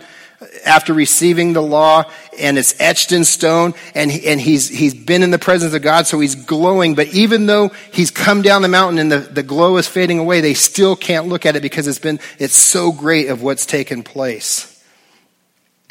after 0.62 0.92
receiving 0.92 1.54
the 1.54 1.62
law 1.62 2.04
and 2.38 2.58
it's 2.58 2.78
etched 2.78 3.12
in 3.12 3.24
stone 3.24 3.72
and, 3.94 4.12
he, 4.12 4.26
and 4.26 4.38
he's, 4.38 4.68
he's 4.68 4.92
been 4.92 5.22
in 5.22 5.30
the 5.30 5.38
presence 5.38 5.72
of 5.72 5.80
God, 5.80 6.06
so 6.06 6.20
he's 6.20 6.34
glowing. 6.34 6.94
But 6.94 7.14
even 7.14 7.46
though 7.46 7.70
he's 7.94 8.10
come 8.10 8.42
down 8.42 8.60
the 8.60 8.68
mountain 8.68 8.98
and 8.98 9.10
the, 9.10 9.20
the 9.20 9.42
glow 9.42 9.78
is 9.78 9.88
fading 9.88 10.18
away, 10.18 10.42
they 10.42 10.52
still 10.52 10.96
can't 10.96 11.28
look 11.28 11.46
at 11.46 11.56
it 11.56 11.62
because 11.62 11.86
it's 11.86 11.98
been, 11.98 12.20
it's 12.38 12.58
so 12.58 12.92
great 12.92 13.28
of 13.28 13.42
what's 13.42 13.64
taken 13.64 14.02
place. 14.02 14.84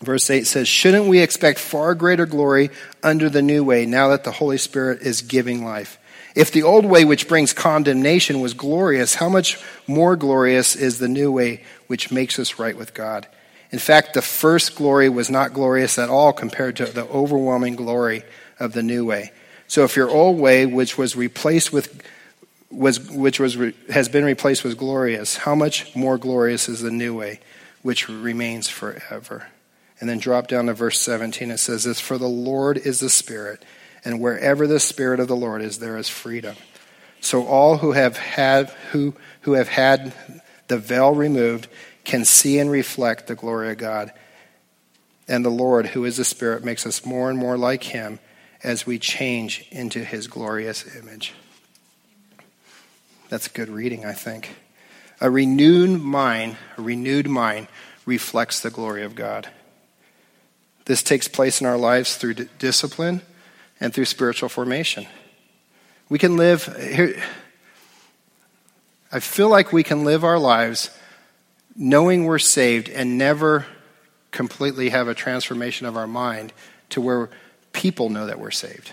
Verse 0.04 0.30
8 0.30 0.46
says, 0.46 0.68
Shouldn't 0.68 1.08
we 1.08 1.18
expect 1.18 1.58
far 1.58 1.96
greater 1.96 2.28
glory 2.28 2.70
under 3.02 3.28
the 3.28 3.42
new 3.42 3.64
way 3.64 3.88
now 3.88 4.10
that 4.10 4.24
the 4.24 4.32
Holy 4.32 4.60
Spirit 4.60 5.02
is 5.02 5.24
giving 5.24 5.66
life? 5.66 5.98
If 6.36 6.52
the 6.52 6.64
old 6.64 6.86
way, 6.86 7.06
which 7.06 7.30
brings 7.30 7.54
condemnation, 7.54 8.42
was 8.42 8.54
glorious, 8.54 9.16
how 9.16 9.30
much 9.30 9.58
more 9.88 10.18
glorious 10.18 10.76
is 10.76 11.00
the 11.00 11.08
new 11.08 11.32
way, 11.32 11.64
which 11.88 12.12
makes 12.12 12.38
us 12.38 12.60
right 12.60 12.78
with 12.78 12.94
God? 12.94 13.26
In 13.72 13.80
fact, 13.80 14.14
the 14.14 14.22
first 14.22 14.76
glory 14.76 15.10
was 15.10 15.30
not 15.30 15.54
glorious 15.54 15.98
at 15.98 16.10
all 16.10 16.34
compared 16.34 16.76
to 16.78 16.86
the 16.86 17.08
overwhelming 17.08 17.76
glory 17.76 18.24
of 18.60 18.74
the 18.74 18.84
new 18.84 19.06
way. 19.06 19.32
So 19.68 19.84
if 19.84 19.96
your 19.96 20.10
old 20.10 20.38
way, 20.38 20.66
which 20.66 20.98
was 20.98 21.16
replaced 21.16 21.74
with 21.74 22.04
was 22.72 23.10
which 23.10 23.40
was 23.40 23.58
has 23.90 24.10
been 24.10 24.26
replaced 24.26 24.64
with 24.64 24.78
glorious, 24.78 25.38
how 25.38 25.56
much 25.56 25.96
more 25.96 26.18
glorious 26.18 26.68
is 26.68 26.82
the 26.82 26.92
new 26.92 27.18
way, 27.18 27.40
which 27.82 28.10
remains 28.10 28.68
forever? 28.68 29.48
And 30.00 30.10
then 30.10 30.20
drop 30.20 30.48
down 30.48 30.66
to 30.66 30.74
verse 30.74 31.00
17. 31.00 31.52
It 31.52 31.58
says 31.58 31.86
this 31.86 32.02
For 32.02 32.18
the 32.18 32.28
Lord 32.28 32.78
is 32.78 33.00
the 33.00 33.10
Spirit, 33.10 33.64
and 34.06 34.22
wherever 34.22 34.68
the 34.68 34.80
Spirit 34.80 35.20
of 35.20 35.28
the 35.28 35.36
Lord 35.36 35.62
is, 35.62 35.80
there 35.80 35.98
is 35.98 36.08
freedom. 36.08 36.56
So 37.20 37.46
all 37.48 37.78
who 37.78 37.94
have 37.94 38.18
had 38.18 38.70
who 38.92 39.16
who 39.42 39.54
have 39.54 39.68
had 39.68 40.14
the 40.68 40.78
veil 40.78 41.14
removed 41.14 41.68
can 42.04 42.24
see 42.24 42.60
and 42.60 42.70
reflect 42.70 43.28
the 43.28 43.36
glory 43.36 43.72
of 43.72 43.80
God. 43.80 44.14
And 45.28 45.44
the 45.44 45.50
Lord, 45.50 45.88
who 45.88 46.06
is 46.06 46.18
the 46.18 46.24
Spirit, 46.24 46.64
makes 46.64 46.86
us 46.86 47.04
more 47.04 47.32
and 47.32 47.40
more 47.40 47.58
like 47.58 47.84
him 47.84 48.20
as 48.64 48.86
we 48.86 49.00
change 49.00 49.68
into 49.72 50.04
his 50.04 50.28
glorious 50.28 50.96
image. 50.96 51.34
That's 53.30 53.48
good 53.48 53.70
reading, 53.70 54.06
I 54.06 54.14
think. 54.14 54.56
A 55.20 55.32
renewed 55.32 56.00
mind, 56.00 56.58
a 56.78 56.82
renewed 56.84 57.28
mind 57.28 57.68
reflects 58.06 58.60
the 58.60 58.70
glory 58.70 59.04
of 59.04 59.16
God. 59.16 59.50
This 60.86 61.02
takes 61.02 61.28
place 61.28 61.60
in 61.60 61.66
our 61.66 61.78
lives 61.78 62.18
through 62.18 62.36
d- 62.36 62.50
discipline 62.60 63.24
and 63.80 63.94
through 63.94 64.06
spiritual 64.06 64.50
formation. 64.50 65.06
We 66.10 66.20
can 66.20 66.38
live 66.38 66.66
here. 66.78 67.22
I 69.12 69.20
feel 69.20 69.50
like 69.50 69.74
we 69.74 69.84
can 69.84 70.04
live 70.04 70.24
our 70.24 70.40
lives 70.40 70.90
knowing 71.76 72.26
we're 72.26 72.40
saved 72.40 72.90
and 72.90 73.18
never 73.18 73.66
completely 74.32 74.90
have 74.90 75.08
a 75.08 75.14
transformation 75.14 75.88
of 75.88 75.98
our 75.98 76.08
mind 76.08 76.54
to 76.90 77.02
where 77.02 77.30
people 77.74 78.10
know 78.10 78.26
that 78.28 78.40
we're 78.40 78.52
saved. 78.52 78.92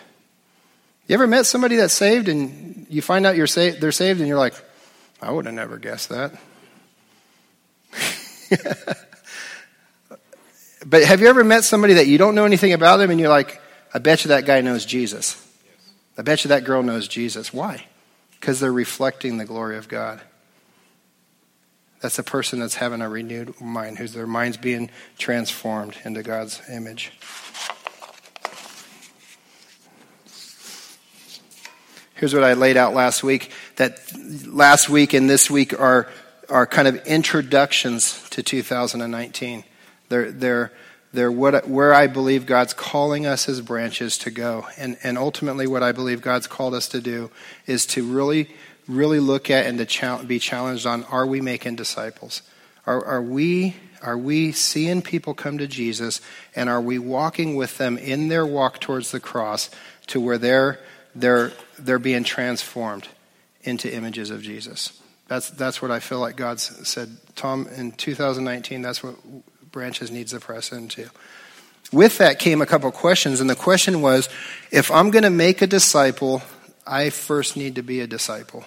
You 1.06 1.14
ever 1.14 1.26
met 1.26 1.46
somebody 1.46 1.76
that's 1.76 1.94
saved 1.94 2.28
and 2.28 2.86
you 2.88 3.02
find 3.02 3.26
out 3.26 3.36
you're 3.36 3.46
sa- 3.46 3.72
they're 3.78 3.92
saved 3.92 4.20
and 4.20 4.28
you're 4.28 4.38
like, 4.38 4.54
I 5.20 5.30
would 5.30 5.46
have 5.46 5.54
never 5.54 5.78
guessed 5.78 6.08
that. 6.08 6.32
but 10.86 11.04
have 11.04 11.20
you 11.20 11.28
ever 11.28 11.44
met 11.44 11.64
somebody 11.64 11.94
that 11.94 12.06
you 12.06 12.18
don't 12.18 12.34
know 12.34 12.44
anything 12.44 12.72
about 12.72 12.96
them 12.96 13.10
and 13.10 13.20
you're 13.20 13.28
like, 13.28 13.61
I 13.94 13.98
bet 13.98 14.24
you 14.24 14.28
that 14.28 14.46
guy 14.46 14.60
knows 14.60 14.84
Jesus. 14.84 15.36
I 16.16 16.22
bet 16.22 16.44
you 16.44 16.48
that 16.48 16.64
girl 16.64 16.82
knows 16.82 17.08
Jesus. 17.08 17.52
Why? 17.52 17.86
Because 18.32 18.60
they're 18.60 18.72
reflecting 18.72 19.38
the 19.38 19.44
glory 19.44 19.76
of 19.76 19.88
God. 19.88 20.20
That's 22.00 22.18
a 22.18 22.24
person 22.24 22.58
that's 22.58 22.74
having 22.74 23.00
a 23.00 23.08
renewed 23.08 23.60
mind, 23.60 23.98
whose 23.98 24.12
their 24.12 24.26
mind's 24.26 24.56
being 24.56 24.90
transformed 25.18 25.96
into 26.04 26.22
God's 26.22 26.60
image. 26.68 27.12
Here's 32.14 32.34
what 32.34 32.44
I 32.44 32.54
laid 32.54 32.76
out 32.76 32.94
last 32.94 33.22
week 33.22 33.50
that 33.76 34.00
last 34.46 34.88
week 34.88 35.12
and 35.12 35.28
this 35.28 35.50
week 35.50 35.78
are, 35.78 36.08
are 36.48 36.66
kind 36.66 36.86
of 36.86 37.04
introductions 37.06 38.28
to 38.30 38.42
2019. 38.42 39.64
They're, 40.08 40.30
they're, 40.30 40.72
they're 41.12 41.32
what, 41.32 41.68
where 41.68 41.92
I 41.92 42.06
believe 42.06 42.46
God's 42.46 42.72
calling 42.72 43.26
us 43.26 43.48
as 43.48 43.60
branches 43.60 44.16
to 44.18 44.30
go. 44.30 44.66
And, 44.78 44.96
and 45.02 45.18
ultimately, 45.18 45.66
what 45.66 45.82
I 45.82 45.92
believe 45.92 46.22
God's 46.22 46.46
called 46.46 46.74
us 46.74 46.88
to 46.88 47.00
do 47.00 47.30
is 47.66 47.84
to 47.86 48.02
really 48.02 48.48
really 48.88 49.20
look 49.20 49.50
at 49.50 49.66
and 49.66 49.78
to 49.78 50.24
be 50.24 50.38
challenged 50.38 50.86
on 50.86 51.04
are 51.04 51.26
we 51.26 51.40
making 51.40 51.76
disciples? 51.76 52.42
Are, 52.86 53.04
are, 53.04 53.22
we, 53.22 53.76
are 54.02 54.18
we 54.18 54.52
seeing 54.52 55.02
people 55.02 55.34
come 55.34 55.58
to 55.58 55.66
Jesus 55.66 56.20
and 56.56 56.68
are 56.68 56.80
we 56.80 56.98
walking 56.98 57.54
with 57.54 57.78
them 57.78 57.96
in 57.96 58.28
their 58.28 58.44
walk 58.44 58.80
towards 58.80 59.12
the 59.12 59.20
cross 59.20 59.70
to 60.08 60.20
where 60.20 60.38
they're, 60.38 60.80
they're, 61.14 61.52
they're 61.78 62.00
being 62.00 62.24
transformed 62.24 63.08
into 63.62 63.92
images 63.92 64.30
of 64.30 64.42
Jesus? 64.42 65.00
That's, 65.28 65.50
that's 65.50 65.80
what 65.80 65.90
I 65.90 66.00
feel 66.00 66.18
like 66.18 66.36
God 66.36 66.58
said. 66.60 67.16
Tom, 67.36 67.68
in 67.76 67.92
2019, 67.92 68.82
that's 68.82 69.02
what 69.02 69.14
Branches 69.72 70.10
needs 70.10 70.32
to 70.32 70.40
press 70.40 70.70
into. 70.70 71.08
With 71.92 72.18
that 72.18 72.38
came 72.38 72.62
a 72.62 72.66
couple 72.66 72.90
questions, 72.92 73.40
and 73.40 73.50
the 73.50 73.56
question 73.56 74.00
was 74.00 74.28
if 74.70 74.90
I'm 74.90 75.10
going 75.10 75.24
to 75.24 75.30
make 75.30 75.60
a 75.60 75.66
disciple, 75.66 76.42
I 76.86 77.10
first 77.10 77.56
need 77.56 77.74
to 77.74 77.82
be 77.82 78.00
a 78.00 78.06
disciple. 78.06 78.64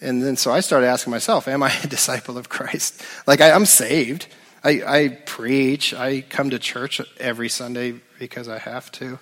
And 0.00 0.22
then 0.22 0.36
so 0.36 0.52
I 0.52 0.60
started 0.60 0.86
asking 0.86 1.10
myself, 1.10 1.48
am 1.48 1.62
I 1.62 1.72
a 1.82 1.86
disciple 1.88 2.38
of 2.38 2.48
Christ? 2.48 3.02
Like 3.26 3.40
I, 3.40 3.48
am 3.48 3.66
saved. 3.66 4.26
I, 4.64 4.82
I 4.86 5.08
preach. 5.26 5.94
I 5.94 6.22
come 6.22 6.50
to 6.50 6.58
church 6.58 7.00
every 7.18 7.48
Sunday 7.48 8.00
because 8.18 8.48
I 8.48 8.58
have 8.58 8.90
to. 8.92 9.18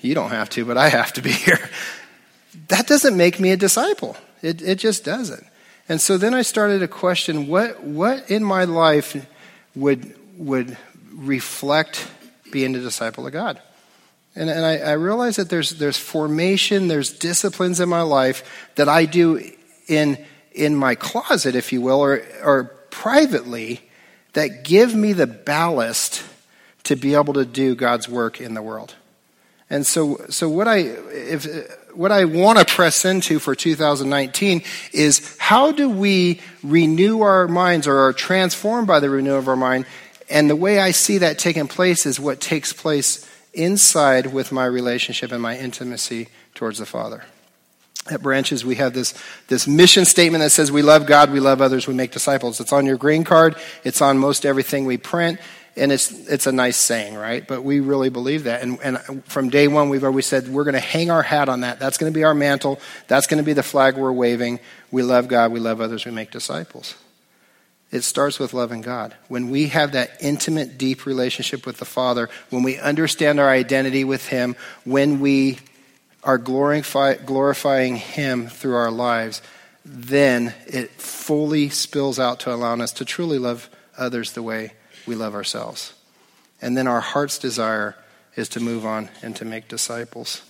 You 0.00 0.14
don't 0.14 0.30
have 0.30 0.50
to, 0.50 0.64
but 0.64 0.76
I 0.76 0.88
have 0.88 1.12
to 1.14 1.22
be 1.22 1.32
here. 1.46 1.68
That 2.68 2.86
doesn't 2.86 3.16
make 3.16 3.40
me 3.40 3.50
a 3.50 3.56
disciple. 3.56 4.16
It, 4.42 4.62
it 4.62 4.76
just 4.76 5.04
doesn't. 5.04 5.44
And 5.88 6.00
so 6.00 6.18
then 6.18 6.34
I 6.34 6.42
started 6.42 6.80
to 6.80 6.88
question 6.88 7.46
what, 7.46 7.82
what 7.82 8.30
in 8.30 8.44
my 8.44 8.64
life 8.64 9.16
would, 9.74 10.14
would 10.38 10.76
reflect 11.12 12.08
being 12.50 12.74
a 12.74 12.80
disciple 12.80 13.26
of 13.26 13.32
God? 13.32 13.60
And, 14.34 14.48
and 14.48 14.64
I, 14.64 14.78
I 14.78 14.92
realized 14.92 15.38
that 15.38 15.50
there's, 15.50 15.70
there's 15.70 15.98
formation, 15.98 16.88
there's 16.88 17.10
disciplines 17.10 17.80
in 17.80 17.88
my 17.88 18.02
life 18.02 18.70
that 18.76 18.88
I 18.88 19.04
do 19.04 19.42
in, 19.88 20.24
in 20.52 20.76
my 20.76 20.94
closet, 20.94 21.56
if 21.56 21.72
you 21.72 21.80
will, 21.80 22.00
or, 22.00 22.22
or 22.42 22.64
privately, 22.90 23.80
that 24.34 24.64
give 24.64 24.94
me 24.94 25.12
the 25.12 25.26
ballast 25.26 26.22
to 26.84 26.94
be 26.94 27.14
able 27.14 27.34
to 27.34 27.44
do 27.44 27.74
God's 27.74 28.08
work 28.08 28.40
in 28.40 28.54
the 28.54 28.62
world. 28.62 28.94
And 29.70 29.86
so, 29.86 30.24
so 30.30 30.48
what 30.48 30.66
I, 30.66 30.78
if, 30.78 31.46
what 31.92 32.12
I 32.12 32.24
want 32.24 32.58
to 32.58 32.64
press 32.64 33.04
into 33.04 33.38
for 33.38 33.54
2019 33.54 34.62
is 34.92 35.36
how 35.38 35.72
do 35.72 35.90
we 35.90 36.40
renew 36.62 37.20
our 37.20 37.48
minds 37.48 37.86
or 37.86 37.98
are 37.98 38.12
transformed 38.12 38.86
by 38.86 39.00
the 39.00 39.10
renewal 39.10 39.38
of 39.38 39.48
our 39.48 39.56
mind? 39.56 39.84
And 40.30 40.50
the 40.50 40.56
way 40.56 40.78
I 40.78 40.90
see 40.90 41.18
that 41.18 41.38
taking 41.38 41.68
place 41.68 42.06
is 42.06 42.20
what 42.20 42.40
takes 42.40 42.72
place 42.72 43.28
inside 43.54 44.32
with 44.32 44.52
my 44.52 44.66
relationship 44.66 45.32
and 45.32 45.42
my 45.42 45.58
intimacy 45.58 46.28
towards 46.54 46.78
the 46.78 46.86
Father 46.86 47.24
at 48.10 48.22
Branches, 48.22 48.64
we 48.64 48.76
have 48.76 48.94
this, 48.94 49.14
this 49.48 49.66
mission 49.66 50.04
statement 50.04 50.42
that 50.42 50.50
says 50.50 50.72
we 50.72 50.82
love 50.82 51.06
God, 51.06 51.32
we 51.32 51.40
love 51.40 51.60
others, 51.60 51.86
we 51.86 51.94
make 51.94 52.10
disciples. 52.10 52.60
It's 52.60 52.72
on 52.72 52.86
your 52.86 52.96
green 52.96 53.24
card, 53.24 53.56
it's 53.84 54.00
on 54.00 54.18
most 54.18 54.46
everything 54.46 54.84
we 54.84 54.96
print, 54.96 55.40
and 55.76 55.92
it's, 55.92 56.10
it's 56.28 56.46
a 56.46 56.52
nice 56.52 56.76
saying, 56.76 57.14
right? 57.14 57.46
But 57.46 57.62
we 57.62 57.80
really 57.80 58.08
believe 58.08 58.44
that. 58.44 58.62
And, 58.62 58.78
and 58.82 59.24
from 59.24 59.48
day 59.48 59.68
one, 59.68 59.88
we've 59.88 60.04
always 60.04 60.26
said 60.26 60.48
we're 60.48 60.64
going 60.64 60.74
to 60.74 60.80
hang 60.80 61.10
our 61.10 61.22
hat 61.22 61.48
on 61.48 61.60
that. 61.60 61.78
That's 61.78 61.98
going 61.98 62.12
to 62.12 62.14
be 62.14 62.24
our 62.24 62.34
mantle, 62.34 62.80
that's 63.06 63.26
going 63.26 63.38
to 63.38 63.44
be 63.44 63.52
the 63.52 63.62
flag 63.62 63.96
we're 63.96 64.12
waving. 64.12 64.60
We 64.90 65.02
love 65.02 65.28
God, 65.28 65.52
we 65.52 65.60
love 65.60 65.80
others, 65.80 66.04
we 66.04 66.12
make 66.12 66.30
disciples. 66.30 66.94
It 67.90 68.02
starts 68.02 68.38
with 68.38 68.52
loving 68.52 68.82
God. 68.82 69.14
When 69.28 69.48
we 69.48 69.68
have 69.68 69.92
that 69.92 70.18
intimate, 70.20 70.76
deep 70.76 71.06
relationship 71.06 71.64
with 71.64 71.78
the 71.78 71.86
Father, 71.86 72.28
when 72.50 72.62
we 72.62 72.78
understand 72.78 73.40
our 73.40 73.48
identity 73.48 74.04
with 74.04 74.28
Him, 74.28 74.56
when 74.84 75.20
we 75.20 75.58
are 76.22 76.36
glorify, 76.36 77.14
glorifying 77.14 77.96
Him 77.96 78.48
through 78.48 78.74
our 78.74 78.90
lives, 78.90 79.40
then 79.84 80.52
it 80.66 80.90
fully 80.90 81.70
spills 81.70 82.18
out 82.18 82.40
to 82.40 82.52
allowing 82.52 82.82
us 82.82 82.92
to 82.92 83.04
truly 83.06 83.38
love 83.38 83.70
others 83.96 84.32
the 84.32 84.42
way 84.42 84.72
we 85.06 85.14
love 85.14 85.34
ourselves. 85.34 85.94
And 86.60 86.76
then 86.76 86.86
our 86.86 87.00
heart's 87.00 87.38
desire 87.38 87.96
is 88.36 88.50
to 88.50 88.60
move 88.60 88.84
on 88.84 89.08
and 89.22 89.34
to 89.36 89.44
make 89.44 89.66
disciples. 89.66 90.42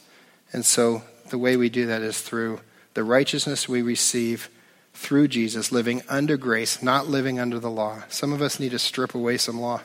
And 0.53 0.64
so 0.64 1.03
the 1.29 1.38
way 1.38 1.57
we 1.57 1.68
do 1.68 1.87
that 1.87 2.03
is 2.03 2.20
through 2.20 2.61
the 2.94 3.05
righteousness 3.05 3.68
we 3.68 3.83
receive 3.83 4.48
through 4.98 5.28
Jesus, 5.28 5.70
living 5.70 6.02
under 6.08 6.37
grace, 6.37 6.82
not 6.82 7.06
living 7.06 7.38
under 7.38 7.61
the 7.61 7.70
law. 7.70 8.02
Some 8.08 8.32
of 8.32 8.42
us 8.42 8.58
need 8.58 8.72
to 8.72 8.80
strip 8.80 9.14
away 9.14 9.38
some 9.38 9.61
law. 9.61 9.80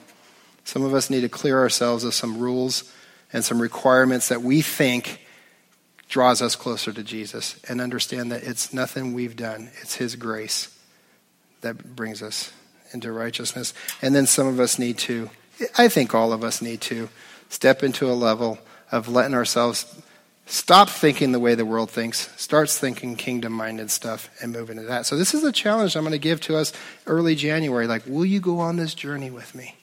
Some 0.63 0.84
of 0.84 0.95
us 0.95 1.08
need 1.08 1.21
to 1.21 1.30
clear 1.30 1.60
ourselves 1.60 2.04
of 2.04 2.15
some 2.15 2.39
rules 2.39 2.91
and 3.32 3.45
some 3.45 3.62
requirements 3.62 4.30
that 4.30 4.41
we 4.41 4.63
think 4.63 5.21
draws 6.10 6.41
us 6.41 6.56
closer 6.56 6.91
to 6.91 7.04
Jesus 7.04 7.60
and 7.69 7.80
understand 7.80 8.32
that 8.32 8.41
it's 8.41 8.73
nothing 8.73 9.13
we've 9.13 9.36
done, 9.36 9.69
it's 9.82 9.95
His 9.95 10.15
grace 10.15 10.76
that 11.62 11.95
brings 11.95 12.23
us 12.23 12.52
into 12.91 13.12
righteousness. 13.12 13.71
And 14.02 14.15
then 14.15 14.26
some 14.26 14.47
of 14.47 14.60
us 14.60 14.80
need 14.80 14.97
to, 14.99 15.30
I 15.78 15.89
think 15.89 16.15
all 16.15 16.34
of 16.34 16.43
us 16.43 16.60
need 16.60 16.82
to, 16.82 17.08
step 17.49 17.84
into 17.84 18.10
a 18.10 18.13
level 18.13 18.58
of 18.91 19.08
letting 19.08 19.36
ourselves 19.36 19.86
stop 20.45 20.89
thinking 20.89 21.32
the 21.32 21.39
way 21.39 21.56
the 21.56 21.65
world 21.65 21.89
thinks, 21.89 22.29
starts 22.39 22.77
thinking 22.77 23.15
kingdom 23.15 23.53
minded 23.53 23.89
stuff, 23.91 24.29
and 24.41 24.51
move 24.51 24.69
into 24.69 24.84
that. 24.84 25.06
So, 25.06 25.17
this 25.17 25.34
is 25.34 25.43
a 25.43 25.51
challenge 25.51 25.95
I'm 25.95 26.03
going 26.03 26.12
to 26.12 26.17
give 26.17 26.41
to 26.41 26.58
us 26.58 26.73
early 27.08 27.36
January. 27.36 27.88
Like, 27.88 28.06
will 28.06 28.25
you 28.25 28.39
go 28.39 28.60
on 28.60 28.77
this 28.77 28.93
journey 28.93 29.32
with 29.32 29.56
me? 29.56 29.75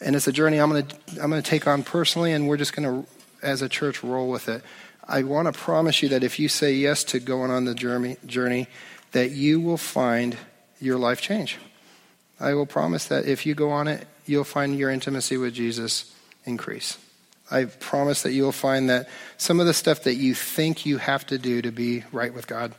And 0.00 0.16
it's 0.16 0.26
a 0.26 0.32
journey 0.32 0.58
I'm 0.58 0.70
going 0.70 0.86
to, 0.86 0.96
I'm 1.22 1.30
going 1.30 1.42
to 1.42 1.48
take 1.48 1.66
on 1.66 1.82
personally, 1.82 2.32
and 2.32 2.48
we're 2.48 2.56
just 2.56 2.74
going 2.74 3.04
to, 3.04 3.08
as 3.42 3.62
a 3.62 3.68
church, 3.68 4.02
roll 4.02 4.30
with 4.30 4.48
it. 4.48 4.62
I 5.06 5.24
want 5.24 5.52
to 5.52 5.58
promise 5.58 6.02
you 6.02 6.08
that 6.10 6.22
if 6.22 6.38
you 6.38 6.48
say 6.48 6.72
yes 6.72 7.04
to 7.04 7.20
going 7.20 7.50
on 7.50 7.64
the 7.64 7.74
journey, 7.74 8.16
journey, 8.26 8.68
that 9.12 9.32
you 9.32 9.60
will 9.60 9.76
find 9.76 10.36
your 10.80 10.98
life 10.98 11.20
change. 11.20 11.58
I 12.38 12.54
will 12.54 12.66
promise 12.66 13.06
that 13.06 13.26
if 13.26 13.44
you 13.44 13.54
go 13.54 13.70
on 13.70 13.88
it, 13.88 14.06
you'll 14.24 14.44
find 14.44 14.78
your 14.78 14.90
intimacy 14.90 15.36
with 15.36 15.52
Jesus 15.52 16.14
increase. 16.44 16.96
I 17.50 17.64
promise 17.64 18.22
that 18.22 18.32
you'll 18.32 18.52
find 18.52 18.88
that 18.90 19.08
some 19.36 19.60
of 19.60 19.66
the 19.66 19.74
stuff 19.74 20.04
that 20.04 20.14
you 20.14 20.34
think 20.34 20.86
you 20.86 20.98
have 20.98 21.26
to 21.26 21.38
do 21.38 21.62
to 21.62 21.72
be 21.72 22.04
right 22.12 22.32
with 22.32 22.46
God, 22.46 22.74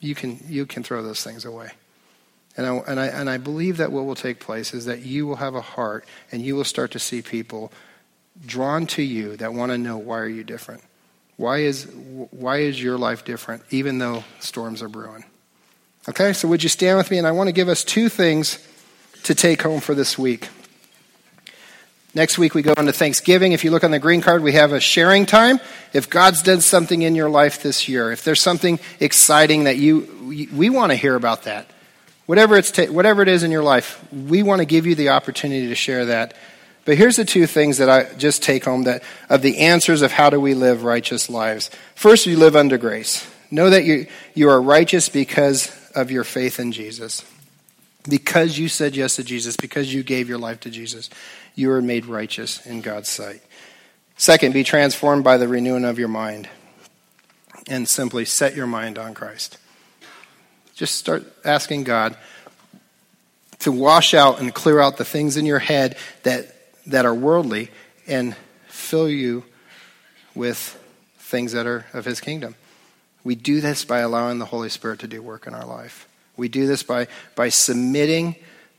you 0.00 0.14
can, 0.14 0.40
you 0.48 0.66
can 0.66 0.82
throw 0.82 1.02
those 1.02 1.22
things 1.22 1.44
away. 1.44 1.70
And 2.56 2.66
I, 2.66 2.76
and, 2.76 3.00
I, 3.00 3.06
and 3.06 3.30
I 3.30 3.36
believe 3.36 3.76
that 3.76 3.92
what 3.92 4.04
will 4.04 4.14
take 4.14 4.40
place 4.40 4.72
is 4.72 4.86
that 4.86 5.02
you 5.02 5.26
will 5.26 5.36
have 5.36 5.54
a 5.54 5.60
heart 5.60 6.06
and 6.32 6.42
you 6.42 6.56
will 6.56 6.64
start 6.64 6.90
to 6.92 6.98
see 6.98 7.22
people 7.22 7.70
drawn 8.44 8.86
to 8.86 9.02
you 9.02 9.36
that 9.36 9.54
want 9.54 9.72
to 9.72 9.78
know 9.78 9.98
why 9.98 10.18
are 10.18 10.28
you 10.28 10.42
different? 10.42 10.82
Why 11.36 11.58
is, 11.58 11.84
why 12.30 12.58
is 12.58 12.82
your 12.82 12.96
life 12.96 13.24
different 13.24 13.62
even 13.70 13.98
though 13.98 14.24
storms 14.40 14.82
are 14.82 14.88
brewing? 14.88 15.24
Okay, 16.08 16.32
so 16.32 16.48
would 16.48 16.62
you 16.62 16.68
stand 16.68 16.98
with 16.98 17.10
me? 17.10 17.18
And 17.18 17.26
I 17.26 17.32
want 17.32 17.48
to 17.48 17.52
give 17.52 17.68
us 17.68 17.84
two 17.84 18.08
things 18.08 18.66
to 19.24 19.34
take 19.34 19.62
home 19.62 19.80
for 19.80 19.94
this 19.94 20.16
week. 20.16 20.48
Next 22.16 22.38
week, 22.38 22.54
we 22.54 22.62
go 22.62 22.72
into 22.72 22.94
Thanksgiving. 22.94 23.52
If 23.52 23.62
you 23.62 23.70
look 23.70 23.84
on 23.84 23.90
the 23.90 23.98
green 23.98 24.22
card, 24.22 24.42
we 24.42 24.52
have 24.52 24.72
a 24.72 24.80
sharing 24.80 25.26
time. 25.26 25.60
If 25.92 26.08
God's 26.08 26.40
done 26.40 26.62
something 26.62 27.02
in 27.02 27.14
your 27.14 27.28
life 27.28 27.62
this 27.62 27.90
year, 27.90 28.10
if 28.10 28.24
there's 28.24 28.40
something 28.40 28.80
exciting 29.00 29.64
that 29.64 29.76
you, 29.76 30.48
we 30.50 30.70
want 30.70 30.92
to 30.92 30.96
hear 30.96 31.14
about 31.14 31.42
that. 31.42 31.66
Whatever, 32.24 32.56
it's 32.56 32.70
ta- 32.70 32.86
whatever 32.86 33.20
it 33.20 33.28
is 33.28 33.42
in 33.42 33.50
your 33.50 33.62
life, 33.62 34.02
we 34.10 34.42
want 34.42 34.60
to 34.60 34.64
give 34.64 34.86
you 34.86 34.94
the 34.94 35.10
opportunity 35.10 35.68
to 35.68 35.74
share 35.74 36.06
that. 36.06 36.32
But 36.86 36.96
here's 36.96 37.16
the 37.16 37.24
two 37.26 37.46
things 37.46 37.76
that 37.76 37.90
I 37.90 38.04
just 38.14 38.42
take 38.42 38.64
home 38.64 38.84
that 38.84 39.02
of 39.28 39.42
the 39.42 39.58
answers 39.58 40.00
of 40.00 40.10
how 40.10 40.30
do 40.30 40.40
we 40.40 40.54
live 40.54 40.84
righteous 40.84 41.28
lives. 41.28 41.70
First, 41.94 42.24
you 42.24 42.38
live 42.38 42.56
under 42.56 42.78
grace. 42.78 43.30
Know 43.50 43.68
that 43.68 43.84
you, 43.84 44.06
you 44.32 44.48
are 44.48 44.62
righteous 44.62 45.10
because 45.10 45.70
of 45.94 46.10
your 46.10 46.24
faith 46.24 46.60
in 46.60 46.72
Jesus. 46.72 47.26
Because 48.08 48.58
you 48.58 48.68
said 48.68 48.94
yes 48.94 49.16
to 49.16 49.24
Jesus, 49.24 49.56
because 49.56 49.92
you 49.92 50.02
gave 50.02 50.28
your 50.28 50.38
life 50.38 50.60
to 50.60 50.70
Jesus 50.70 51.10
you 51.56 51.72
are 51.72 51.82
made 51.82 52.06
righteous 52.06 52.64
in 52.64 52.82
God's 52.82 53.08
sight. 53.08 53.42
Second, 54.16 54.52
be 54.52 54.62
transformed 54.62 55.24
by 55.24 55.38
the 55.38 55.48
renewing 55.48 55.84
of 55.84 55.98
your 55.98 56.08
mind. 56.08 56.48
And 57.68 57.88
simply 57.88 58.24
set 58.24 58.54
your 58.54 58.68
mind 58.68 58.96
on 58.96 59.14
Christ. 59.14 59.58
Just 60.76 60.94
start 60.94 61.24
asking 61.44 61.84
God 61.84 62.16
to 63.60 63.72
wash 63.72 64.14
out 64.14 64.38
and 64.38 64.54
clear 64.54 64.78
out 64.78 64.98
the 64.98 65.04
things 65.04 65.36
in 65.36 65.46
your 65.46 65.58
head 65.58 65.96
that, 66.22 66.54
that 66.86 67.06
are 67.06 67.14
worldly 67.14 67.70
and 68.06 68.36
fill 68.68 69.08
you 69.08 69.42
with 70.34 70.78
things 71.18 71.52
that 71.52 71.66
are 71.66 71.86
of 71.92 72.04
His 72.04 72.20
kingdom. 72.20 72.54
We 73.24 73.34
do 73.34 73.60
this 73.60 73.84
by 73.84 74.00
allowing 74.00 74.38
the 74.38 74.44
Holy 74.44 74.68
Spirit 74.68 75.00
to 75.00 75.08
do 75.08 75.20
work 75.22 75.46
in 75.46 75.54
our 75.54 75.66
life. 75.66 76.06
We 76.36 76.48
do 76.48 76.66
this 76.66 76.82
by, 76.82 77.08
by 77.34 77.48
submitting 77.48 78.36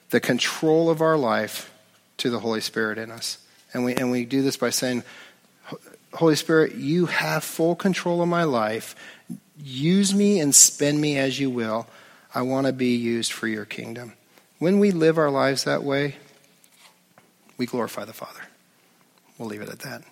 the 0.10 0.20
control 0.20 0.90
of 0.90 1.02
our 1.02 1.18
life 1.18 1.74
to 2.18 2.30
the 2.30 2.40
Holy 2.40 2.62
Spirit 2.62 2.98
in 2.98 3.12
us. 3.12 3.40
And 3.74 3.84
we, 3.84 3.96
and 3.96 4.12
we 4.12 4.26
do 4.26 4.42
this 4.42 4.58
by 4.58 4.70
saying, 4.70 5.04
Holy 6.14 6.36
Spirit, 6.36 6.76
you 6.76 7.08
have 7.08 7.44
full 7.44 7.76
control 7.76 8.22
of 8.22 8.28
my 8.28 8.44
life. 8.44 8.96
Use 9.62 10.14
me 10.14 10.40
and 10.40 10.54
spend 10.56 11.02
me 11.02 11.18
as 11.18 11.40
you 11.40 11.50
will. 11.50 11.88
I 12.34 12.42
want 12.42 12.68
to 12.68 12.74
be 12.74 12.96
used 12.96 13.32
for 13.32 13.48
your 13.48 13.66
kingdom. 13.66 14.14
When 14.60 14.80
we 14.80 14.92
live 14.92 15.18
our 15.18 15.30
lives 15.30 15.64
that 15.66 15.84
way, 15.84 16.16
we 17.58 17.66
glorify 17.66 18.06
the 18.06 18.14
Father. 18.14 18.42
We'll 19.38 19.50
leave 19.50 19.62
it 19.62 19.70
at 19.70 19.80
that. 19.80 20.04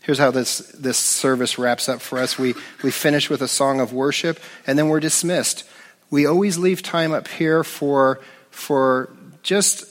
Here's 0.00 0.18
how 0.18 0.30
this, 0.30 0.58
this 0.58 0.96
service 0.96 1.58
wraps 1.58 1.88
up 1.88 2.00
for 2.00 2.18
us. 2.18 2.38
We, 2.38 2.54
we 2.82 2.90
finish 2.90 3.28
with 3.28 3.42
a 3.42 3.48
song 3.48 3.80
of 3.80 3.92
worship, 3.92 4.40
and 4.66 4.78
then 4.78 4.88
we're 4.88 5.00
dismissed. 5.00 5.64
We 6.10 6.26
always 6.26 6.58
leave 6.58 6.82
time 6.82 7.12
up 7.12 7.28
here 7.28 7.62
for, 7.64 8.20
for 8.50 9.10
just 9.42 9.84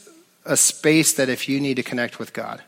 a 0.45 0.57
space 0.57 1.13
that 1.13 1.29
if 1.29 1.47
you 1.47 1.59
need 1.59 1.75
to 1.75 1.83
connect 1.83 2.19
with 2.19 2.33
God. 2.33 2.61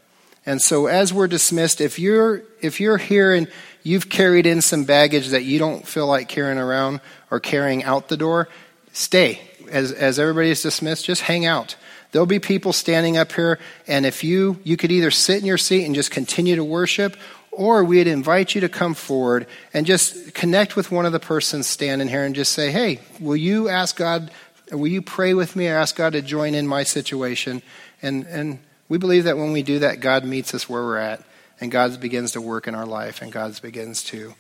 And 0.46 0.62
so 0.62 0.88
as 0.88 1.14
we're 1.14 1.28
dismissed, 1.28 1.82
if 1.82 2.00
you're 2.00 2.44
if 2.62 2.80
you're 2.80 2.98
here 2.98 3.34
and 3.34 3.48
you've 3.84 4.10
carried 4.10 4.46
in 4.46 4.62
some 4.62 4.84
baggage 4.84 5.30
that 5.30 5.44
you 5.44 5.60
don't 5.60 5.88
feel 5.88 6.08
like 6.08 6.28
carrying 6.28 6.58
around 6.58 7.02
or 7.30 7.40
carrying 7.40 7.84
out 7.84 8.08
the 8.08 8.18
door, 8.18 8.50
stay. 8.94 9.42
As 9.70 9.92
as 9.92 10.18
everybody 10.18 10.50
is 10.50 10.64
dismissed, 10.64 11.06
just 11.06 11.22
hang 11.22 11.46
out. 11.46 11.76
There'll 12.12 12.26
be 12.26 12.40
people 12.40 12.74
standing 12.74 13.18
up 13.18 13.32
here, 13.32 13.60
and 13.88 14.06
if 14.06 14.24
you 14.24 14.60
you 14.64 14.78
could 14.78 14.92
either 14.92 15.12
sit 15.12 15.40
in 15.40 15.46
your 15.46 15.60
seat 15.60 15.86
and 15.86 15.94
just 15.94 16.10
continue 16.10 16.56
to 16.56 16.64
worship, 16.64 17.16
or 17.52 17.84
we'd 17.84 18.08
invite 18.08 18.56
you 18.56 18.62
to 18.62 18.70
come 18.70 18.94
forward 18.94 19.48
and 19.74 19.86
just 19.86 20.34
connect 20.34 20.76
with 20.76 20.92
one 20.92 21.06
of 21.06 21.12
the 21.12 21.20
persons 21.20 21.68
standing 21.68 22.08
here 22.08 22.24
and 22.24 22.36
just 22.36 22.52
say, 22.52 22.72
Hey, 22.72 23.00
will 23.20 23.36
you 23.36 23.70
ask 23.70 23.96
God 23.96 24.32
Will 24.72 24.88
you 24.88 25.02
pray 25.02 25.34
with 25.34 25.56
me 25.56 25.68
or 25.68 25.78
ask 25.78 25.96
God 25.96 26.14
to 26.14 26.22
join 26.22 26.54
in 26.54 26.68
my 26.68 26.84
situation? 26.84 27.62
And, 28.02 28.26
and 28.28 28.60
we 28.88 28.98
believe 28.98 29.24
that 29.24 29.38
when 29.38 29.52
we 29.52 29.64
do 29.64 29.80
that, 29.80 30.00
God 30.00 30.24
meets 30.24 30.54
us 30.54 30.70
where 30.70 30.84
we're 30.84 30.98
at, 30.98 31.24
and 31.60 31.72
God 31.72 32.00
begins 32.00 32.34
to 32.34 32.42
work 32.42 32.68
in 32.68 32.76
our 32.76 32.86
life, 32.86 33.22
and 33.22 33.32
God 33.32 33.60
begins 33.62 34.04
to, 34.06 34.36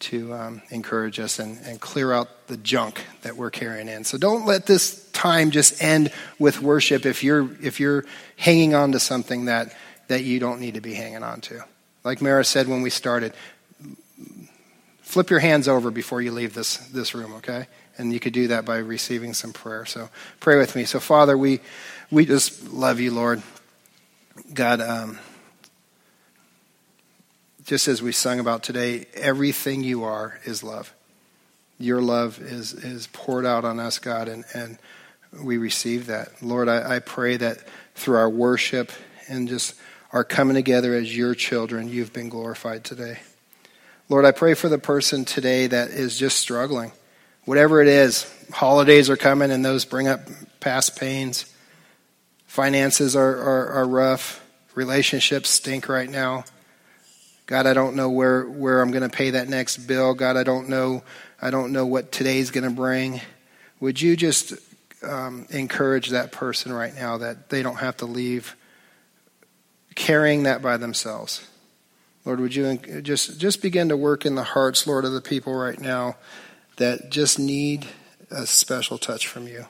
to 0.00 0.32
um, 0.32 0.62
encourage 0.70 1.20
us 1.20 1.38
and, 1.38 1.58
and 1.64 1.80
clear 1.80 2.12
out 2.12 2.46
the 2.46 2.56
junk 2.56 3.04
that 3.22 3.36
we're 3.36 3.50
carrying 3.50 3.88
in. 3.88 4.04
So 4.04 4.16
don't 4.16 4.46
let 4.46 4.66
this 4.66 5.06
time 5.10 5.50
just 5.50 5.82
end 5.82 6.10
with 6.38 6.62
worship 6.62 7.04
if 7.04 7.22
you're, 7.22 7.50
if 7.62 7.78
you're 7.78 8.04
hanging 8.36 8.74
on 8.74 8.92
to 8.92 9.00
something 9.00 9.46
that, 9.46 9.74
that 10.08 10.24
you 10.24 10.40
don't 10.40 10.60
need 10.60 10.74
to 10.74 10.80
be 10.80 10.94
hanging 10.94 11.22
on 11.22 11.40
to. 11.42 11.64
Like 12.04 12.20
Mara 12.20 12.44
said 12.44 12.68
when 12.68 12.82
we 12.82 12.90
started, 12.90 13.32
flip 15.00 15.30
your 15.30 15.40
hands 15.40 15.68
over 15.68 15.90
before 15.90 16.20
you 16.20 16.32
leave 16.32 16.52
this, 16.52 16.76
this 16.76 17.14
room, 17.14 17.32
okay? 17.34 17.66
And 17.96 18.12
you 18.12 18.20
could 18.20 18.34
do 18.34 18.48
that 18.48 18.66
by 18.66 18.78
receiving 18.78 19.32
some 19.32 19.52
prayer. 19.54 19.86
So 19.86 20.10
pray 20.38 20.58
with 20.58 20.76
me. 20.76 20.84
So, 20.84 21.00
Father, 21.00 21.38
we, 21.38 21.60
we 22.10 22.26
just 22.26 22.70
love 22.72 23.00
you, 23.00 23.10
Lord. 23.10 23.42
God, 24.52 24.80
um, 24.82 25.18
just 27.64 27.88
as 27.88 28.02
we 28.02 28.12
sung 28.12 28.38
about 28.38 28.62
today, 28.62 29.06
everything 29.14 29.82
you 29.82 30.04
are 30.04 30.38
is 30.44 30.62
love. 30.62 30.92
Your 31.78 32.02
love 32.02 32.38
is, 32.38 32.74
is 32.74 33.06
poured 33.06 33.46
out 33.46 33.64
on 33.64 33.80
us, 33.80 33.98
God, 33.98 34.28
and, 34.28 34.44
and 34.52 34.78
we 35.42 35.56
receive 35.56 36.06
that. 36.06 36.42
Lord, 36.42 36.68
I, 36.68 36.96
I 36.96 36.98
pray 36.98 37.38
that 37.38 37.60
through 37.94 38.16
our 38.16 38.28
worship 38.28 38.92
and 39.28 39.48
just 39.48 39.74
our 40.14 40.22
coming 40.22 40.54
together 40.54 40.94
as 40.94 41.14
your 41.14 41.34
children, 41.34 41.88
you've 41.88 42.12
been 42.12 42.28
glorified 42.28 42.84
today. 42.84 43.18
Lord, 44.08 44.24
I 44.24 44.30
pray 44.30 44.54
for 44.54 44.68
the 44.68 44.78
person 44.78 45.24
today 45.24 45.66
that 45.66 45.90
is 45.90 46.16
just 46.16 46.38
struggling 46.38 46.92
whatever 47.46 47.82
it 47.82 47.88
is. 47.88 48.32
Holidays 48.52 49.10
are 49.10 49.16
coming 49.16 49.50
and 49.50 49.64
those 49.64 49.84
bring 49.84 50.06
up 50.06 50.20
past 50.60 50.96
pains. 51.00 51.52
Finances 52.46 53.16
are, 53.16 53.36
are, 53.36 53.68
are 53.70 53.88
rough. 53.88 54.40
Relationships 54.76 55.50
stink 55.50 55.88
right 55.88 56.08
now. 56.08 56.44
God, 57.46 57.66
I 57.66 57.74
don't 57.74 57.96
know 57.96 58.08
where, 58.08 58.44
where 58.44 58.80
I'm 58.80 58.92
going 58.92 59.02
to 59.02 59.14
pay 59.14 59.30
that 59.30 59.48
next 59.48 59.78
bill. 59.78 60.14
God, 60.14 60.36
I 60.36 60.44
don't 60.44 60.68
know, 60.68 61.02
I 61.42 61.50
don't 61.50 61.72
know 61.72 61.86
what 61.86 62.12
today's 62.12 62.52
going 62.52 62.64
to 62.64 62.70
bring. 62.70 63.20
Would 63.80 64.00
you 64.00 64.16
just 64.16 64.52
um, 65.02 65.48
encourage 65.50 66.10
that 66.10 66.30
person 66.30 66.72
right 66.72 66.94
now 66.94 67.18
that 67.18 67.50
they 67.50 67.64
don't 67.64 67.78
have 67.78 67.96
to 67.96 68.06
leave 68.06 68.54
carrying 69.94 70.42
that 70.44 70.62
by 70.62 70.76
themselves? 70.76 71.46
Lord, 72.24 72.40
would 72.40 72.54
you 72.54 72.76
just 73.02 73.38
just 73.38 73.60
begin 73.60 73.90
to 73.90 73.96
work 73.96 74.24
in 74.24 74.34
the 74.34 74.44
hearts, 74.44 74.86
Lord, 74.86 75.04
of 75.04 75.12
the 75.12 75.20
people 75.20 75.54
right 75.54 75.78
now 75.78 76.16
that 76.76 77.10
just 77.10 77.38
need 77.38 77.86
a 78.30 78.46
special 78.46 78.98
touch 78.98 79.26
from 79.26 79.46
you. 79.46 79.66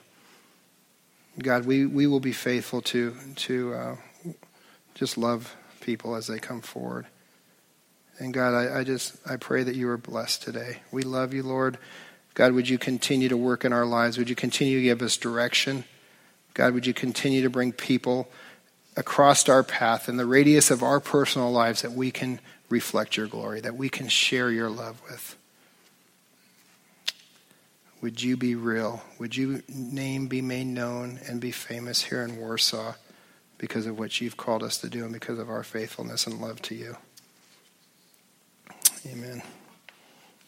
God, 1.39 1.65
we, 1.65 1.85
we 1.85 2.07
will 2.07 2.19
be 2.19 2.31
faithful 2.31 2.81
to, 2.83 3.15
to 3.35 3.73
uh, 3.73 3.95
just 4.93 5.17
love 5.17 5.55
people 5.81 6.15
as 6.15 6.27
they 6.27 6.39
come 6.39 6.61
forward. 6.61 7.05
And 8.17 8.33
God, 8.33 8.53
I, 8.53 8.79
I 8.79 8.83
just 8.83 9.17
I 9.29 9.35
pray 9.35 9.63
that 9.63 9.75
you 9.75 9.89
are 9.89 9.97
blessed 9.97 10.41
today. 10.41 10.77
We 10.91 11.03
love 11.03 11.33
you, 11.33 11.43
Lord. 11.43 11.77
God, 12.33 12.53
would 12.53 12.69
you 12.69 12.77
continue 12.77 13.27
to 13.27 13.37
work 13.37 13.65
in 13.65 13.73
our 13.73 13.85
lives? 13.85 14.17
Would 14.17 14.29
you 14.29 14.35
continue 14.35 14.77
to 14.77 14.83
give 14.83 15.01
us 15.01 15.17
direction? 15.17 15.83
God, 16.53 16.73
would 16.73 16.85
you 16.85 16.93
continue 16.93 17.41
to 17.41 17.49
bring 17.49 17.73
people 17.73 18.29
across 18.97 19.47
our 19.49 19.63
path 19.63 20.07
in 20.07 20.17
the 20.17 20.25
radius 20.25 20.71
of 20.71 20.81
our 20.81 20.99
personal 20.99 21.51
lives 21.51 21.81
that 21.81 21.91
we 21.91 22.11
can 22.11 22.39
reflect 22.69 23.17
your 23.17 23.27
glory, 23.27 23.61
that 23.61 23.75
we 23.75 23.89
can 23.89 24.07
share 24.07 24.51
your 24.51 24.69
love 24.69 25.01
with? 25.09 25.35
Would 28.01 28.21
you 28.21 28.37
be 28.37 28.55
real? 28.55 29.03
Would 29.19 29.35
your 29.35 29.61
name 29.67 30.27
be 30.27 30.41
made 30.41 30.67
known 30.67 31.19
and 31.27 31.41
be 31.41 31.51
famous 31.51 32.03
here 32.03 32.21
in 32.21 32.37
Warsaw 32.37 32.93
because 33.57 33.85
of 33.85 33.97
what 33.97 34.21
you've 34.21 34.37
called 34.37 34.63
us 34.63 34.77
to 34.77 34.89
do 34.89 35.03
and 35.03 35.13
because 35.13 35.39
of 35.39 35.49
our 35.49 35.63
faithfulness 35.63 36.27
and 36.27 36.39
love 36.39 36.61
to 36.63 36.75
you? 36.75 36.97
Amen. 39.07 39.41